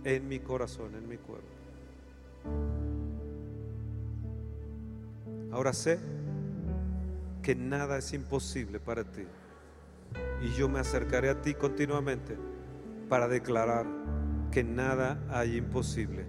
en 0.04 0.28
mi 0.28 0.40
corazón, 0.40 0.94
en 0.96 1.08
mi 1.08 1.18
cuerpo. 1.18 1.48
Ahora 5.52 5.74
sé 5.74 6.00
que 7.42 7.56
nada 7.56 7.98
es 7.98 8.14
imposible 8.14 8.80
para 8.80 9.04
ti 9.04 9.24
y 10.42 10.50
yo 10.50 10.70
me 10.70 10.80
acercaré 10.80 11.30
a 11.30 11.42
ti 11.42 11.54
continuamente 11.54 12.38
para 13.10 13.28
declarar 13.28 13.86
que 14.52 14.64
nada 14.64 15.20
hay 15.30 15.58
imposible 15.58 16.26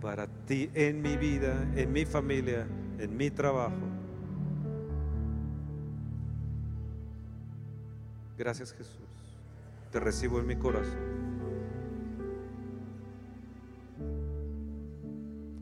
para 0.00 0.26
ti 0.46 0.70
en 0.74 1.02
mi 1.02 1.16
vida, 1.16 1.66
en 1.74 1.92
mi 1.92 2.04
familia, 2.04 2.66
en 2.98 3.16
mi 3.16 3.30
trabajo. 3.30 3.74
Gracias 8.36 8.72
Jesús. 8.72 8.96
Te 9.90 10.00
recibo 10.00 10.38
en 10.38 10.46
mi 10.46 10.56
corazón. 10.56 11.26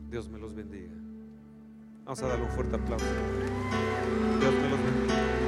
Dios 0.09 0.29
me 0.29 0.39
los 0.39 0.53
bendiga. 0.53 0.93
Vamos 2.03 2.21
a 2.21 2.27
darle 2.27 2.45
un 2.45 2.51
fuerte 2.51 2.75
aplauso. 2.75 3.05
Dios 4.39 4.53
me 4.53 4.69
los 4.69 4.79
bendiga. 4.79 5.44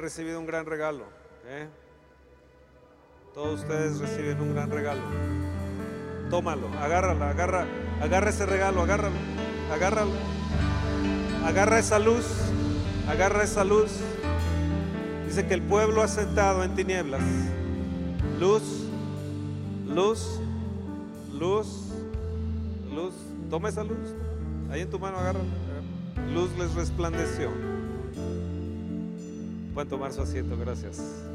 Recibido 0.00 0.38
un 0.38 0.46
gran 0.46 0.66
regalo. 0.66 1.04
¿eh? 1.46 1.68
Todos 3.34 3.60
ustedes 3.60 3.98
reciben 3.98 4.40
un 4.40 4.54
gran 4.54 4.70
regalo. 4.70 5.02
Tómalo, 6.30 6.68
agárralo, 6.80 7.24
agarra, 7.24 7.66
agarra 8.00 8.30
ese 8.30 8.46
regalo, 8.46 8.82
agárralo, 8.82 9.16
agárralo. 9.72 10.12
Agarra 11.44 11.78
esa 11.78 11.98
luz, 11.98 12.26
agarra 13.08 13.44
esa 13.44 13.64
luz. 13.64 13.90
Dice 15.26 15.46
que 15.46 15.54
el 15.54 15.62
pueblo 15.62 16.02
ha 16.02 16.08
sentado 16.08 16.62
en 16.64 16.74
tinieblas. 16.74 17.22
Luz, 18.38 18.62
luz, 19.86 20.40
luz, 21.32 21.88
luz. 22.92 23.14
Toma 23.48 23.68
esa 23.68 23.84
luz. 23.84 24.14
Ahí 24.70 24.82
en 24.82 24.90
tu 24.90 24.98
mano, 24.98 25.18
agarra. 25.18 25.40
Luz 26.32 26.50
les 26.58 26.74
resplandeció. 26.74 27.69
Pueden 29.74 29.88
tomar 29.88 30.12
su 30.12 30.22
asiento, 30.22 30.56
gracias. 30.56 31.29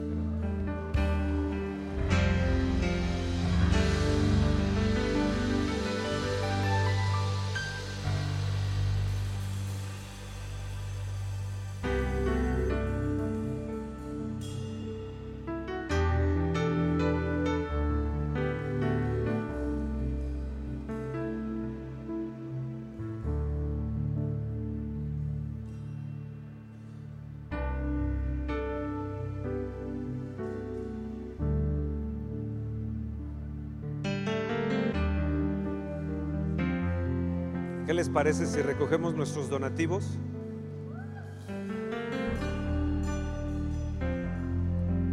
¿Qué 37.86 37.94
les 37.94 38.10
parece 38.10 38.46
si 38.48 38.62
recogemos 38.62 39.14
nuestros 39.14 39.50
donativos? 39.50 40.18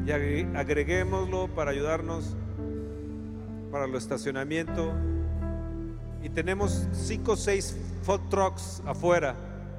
Y 0.06 0.10
agre- 0.10 0.56
agreguémoslo 0.56 1.48
para 1.48 1.70
ayudarnos 1.70 2.34
para 3.70 3.84
el 3.84 3.94
estacionamiento. 3.94 4.92
Y 6.22 6.30
tenemos 6.30 6.86
cinco 6.92 7.32
o 7.32 7.36
seis 7.36 7.76
food 8.02 8.20
trucks 8.30 8.82
afuera 8.86 9.34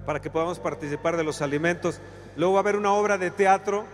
para 0.06 0.22
que 0.22 0.30
podamos 0.30 0.60
participar 0.60 1.18
de 1.18 1.24
los 1.24 1.42
alimentos. 1.42 2.00
Luego 2.38 2.54
va 2.54 2.60
a 2.60 2.62
haber 2.62 2.76
una 2.76 2.94
obra 2.94 3.18
de 3.18 3.32
teatro. 3.32 3.86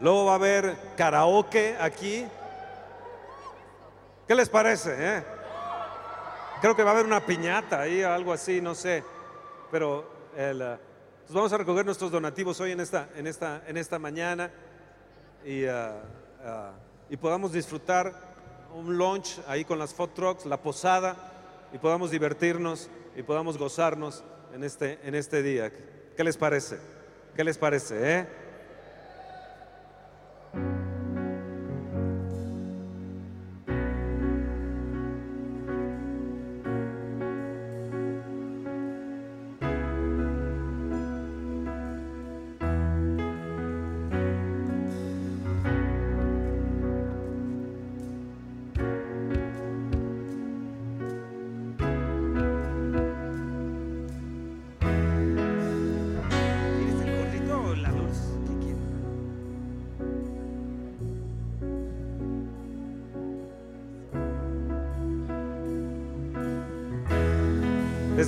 Luego 0.00 0.24
va 0.24 0.32
a 0.32 0.36
haber 0.36 0.76
karaoke 0.96 1.76
aquí. 1.80 2.24
¿Qué 4.26 4.34
les 4.34 4.48
parece? 4.48 4.94
eh? 4.98 5.22
Creo 6.60 6.76
que 6.76 6.82
va 6.82 6.90
a 6.90 6.92
haber 6.92 7.06
una 7.06 7.24
piñata 7.24 7.80
ahí, 7.80 8.02
algo 8.02 8.34
así, 8.34 8.60
no 8.60 8.74
sé. 8.74 9.02
Pero 9.70 10.04
el, 10.36 10.58
pues 10.58 11.32
vamos 11.32 11.50
a 11.54 11.56
recoger 11.56 11.86
nuestros 11.86 12.10
donativos 12.10 12.60
hoy 12.60 12.72
en 12.72 12.80
esta, 12.80 13.08
en 13.16 13.26
esta, 13.26 13.62
en 13.66 13.78
esta 13.78 13.98
mañana 13.98 14.50
y, 15.42 15.64
ah, 15.64 16.72
y 17.08 17.16
podamos 17.16 17.52
disfrutar 17.52 18.12
un 18.74 18.98
lunch 18.98 19.40
ahí 19.48 19.64
con 19.64 19.78
las 19.78 19.94
food 19.94 20.10
trucks, 20.10 20.44
la 20.44 20.60
posada, 20.60 21.16
y 21.72 21.78
podamos 21.78 22.10
divertirnos 22.10 22.90
y 23.16 23.22
podamos 23.22 23.56
gozarnos 23.56 24.22
en 24.52 24.62
este, 24.62 24.98
en 25.02 25.14
este 25.14 25.42
día. 25.42 25.72
¿Qué 26.14 26.24
les 26.24 26.36
parece? 26.36 26.78
¿Qué 27.34 27.42
les 27.42 27.56
parece? 27.56 27.96
eh? 28.18 28.28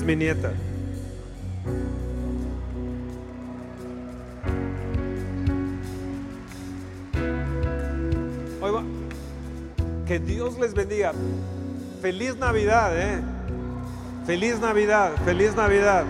Es 0.03 0.07
mi 0.07 0.17
nieta. 0.17 0.53
Va- 8.63 8.83
Que 10.07 10.19
Dios 10.19 10.59
les 10.59 10.75
bendiga. 10.75 11.13
Feliz 12.01 12.37
Navidad, 12.37 12.93
¿eh? 12.99 13.21
Feliz 14.27 14.59
Navidad, 14.61 15.13
feliz 15.25 15.55
Navidad. 15.55 16.05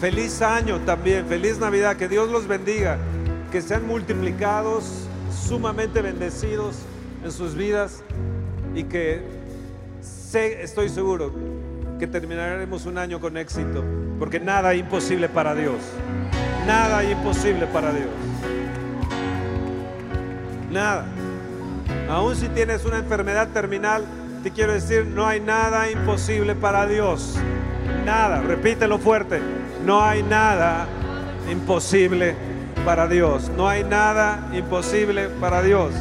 Feliz 0.00 0.42
año 0.42 0.78
también, 0.80 1.24
feliz 1.26 1.58
Navidad, 1.58 1.96
que 1.96 2.06
Dios 2.08 2.30
los 2.30 2.46
bendiga, 2.46 2.98
que 3.50 3.62
sean 3.62 3.86
multiplicados, 3.86 5.06
sumamente 5.32 6.02
bendecidos 6.02 6.76
en 7.24 7.32
sus 7.32 7.54
vidas 7.54 8.02
y 8.74 8.84
que 8.84 9.22
sé, 10.02 10.62
estoy 10.62 10.90
seguro 10.90 11.32
que 11.98 12.06
terminaremos 12.06 12.86
un 12.86 12.98
año 12.98 13.20
con 13.20 13.36
éxito, 13.36 13.84
porque 14.18 14.40
nada 14.40 14.72
es 14.72 14.80
imposible 14.80 15.28
para 15.28 15.54
Dios, 15.54 15.76
nada 16.66 17.02
es 17.02 17.12
imposible 17.12 17.66
para 17.66 17.92
Dios, 17.92 18.08
nada. 20.70 21.06
Aún 22.08 22.36
si 22.36 22.48
tienes 22.48 22.84
una 22.84 22.98
enfermedad 22.98 23.48
terminal, 23.48 24.04
te 24.42 24.52
quiero 24.52 24.72
decir, 24.72 25.06
no 25.06 25.26
hay 25.26 25.40
nada 25.40 25.90
imposible 25.90 26.54
para 26.54 26.86
Dios. 26.86 27.36
Nada, 28.04 28.40
repítelo 28.42 28.98
fuerte, 28.98 29.40
no 29.84 30.04
hay 30.04 30.22
nada 30.22 30.86
imposible 31.50 32.36
para 32.86 33.08
Dios. 33.08 33.50
No 33.56 33.68
hay 33.68 33.82
nada 33.82 34.48
imposible 34.54 35.28
para 35.40 35.60
Dios. 35.60 35.92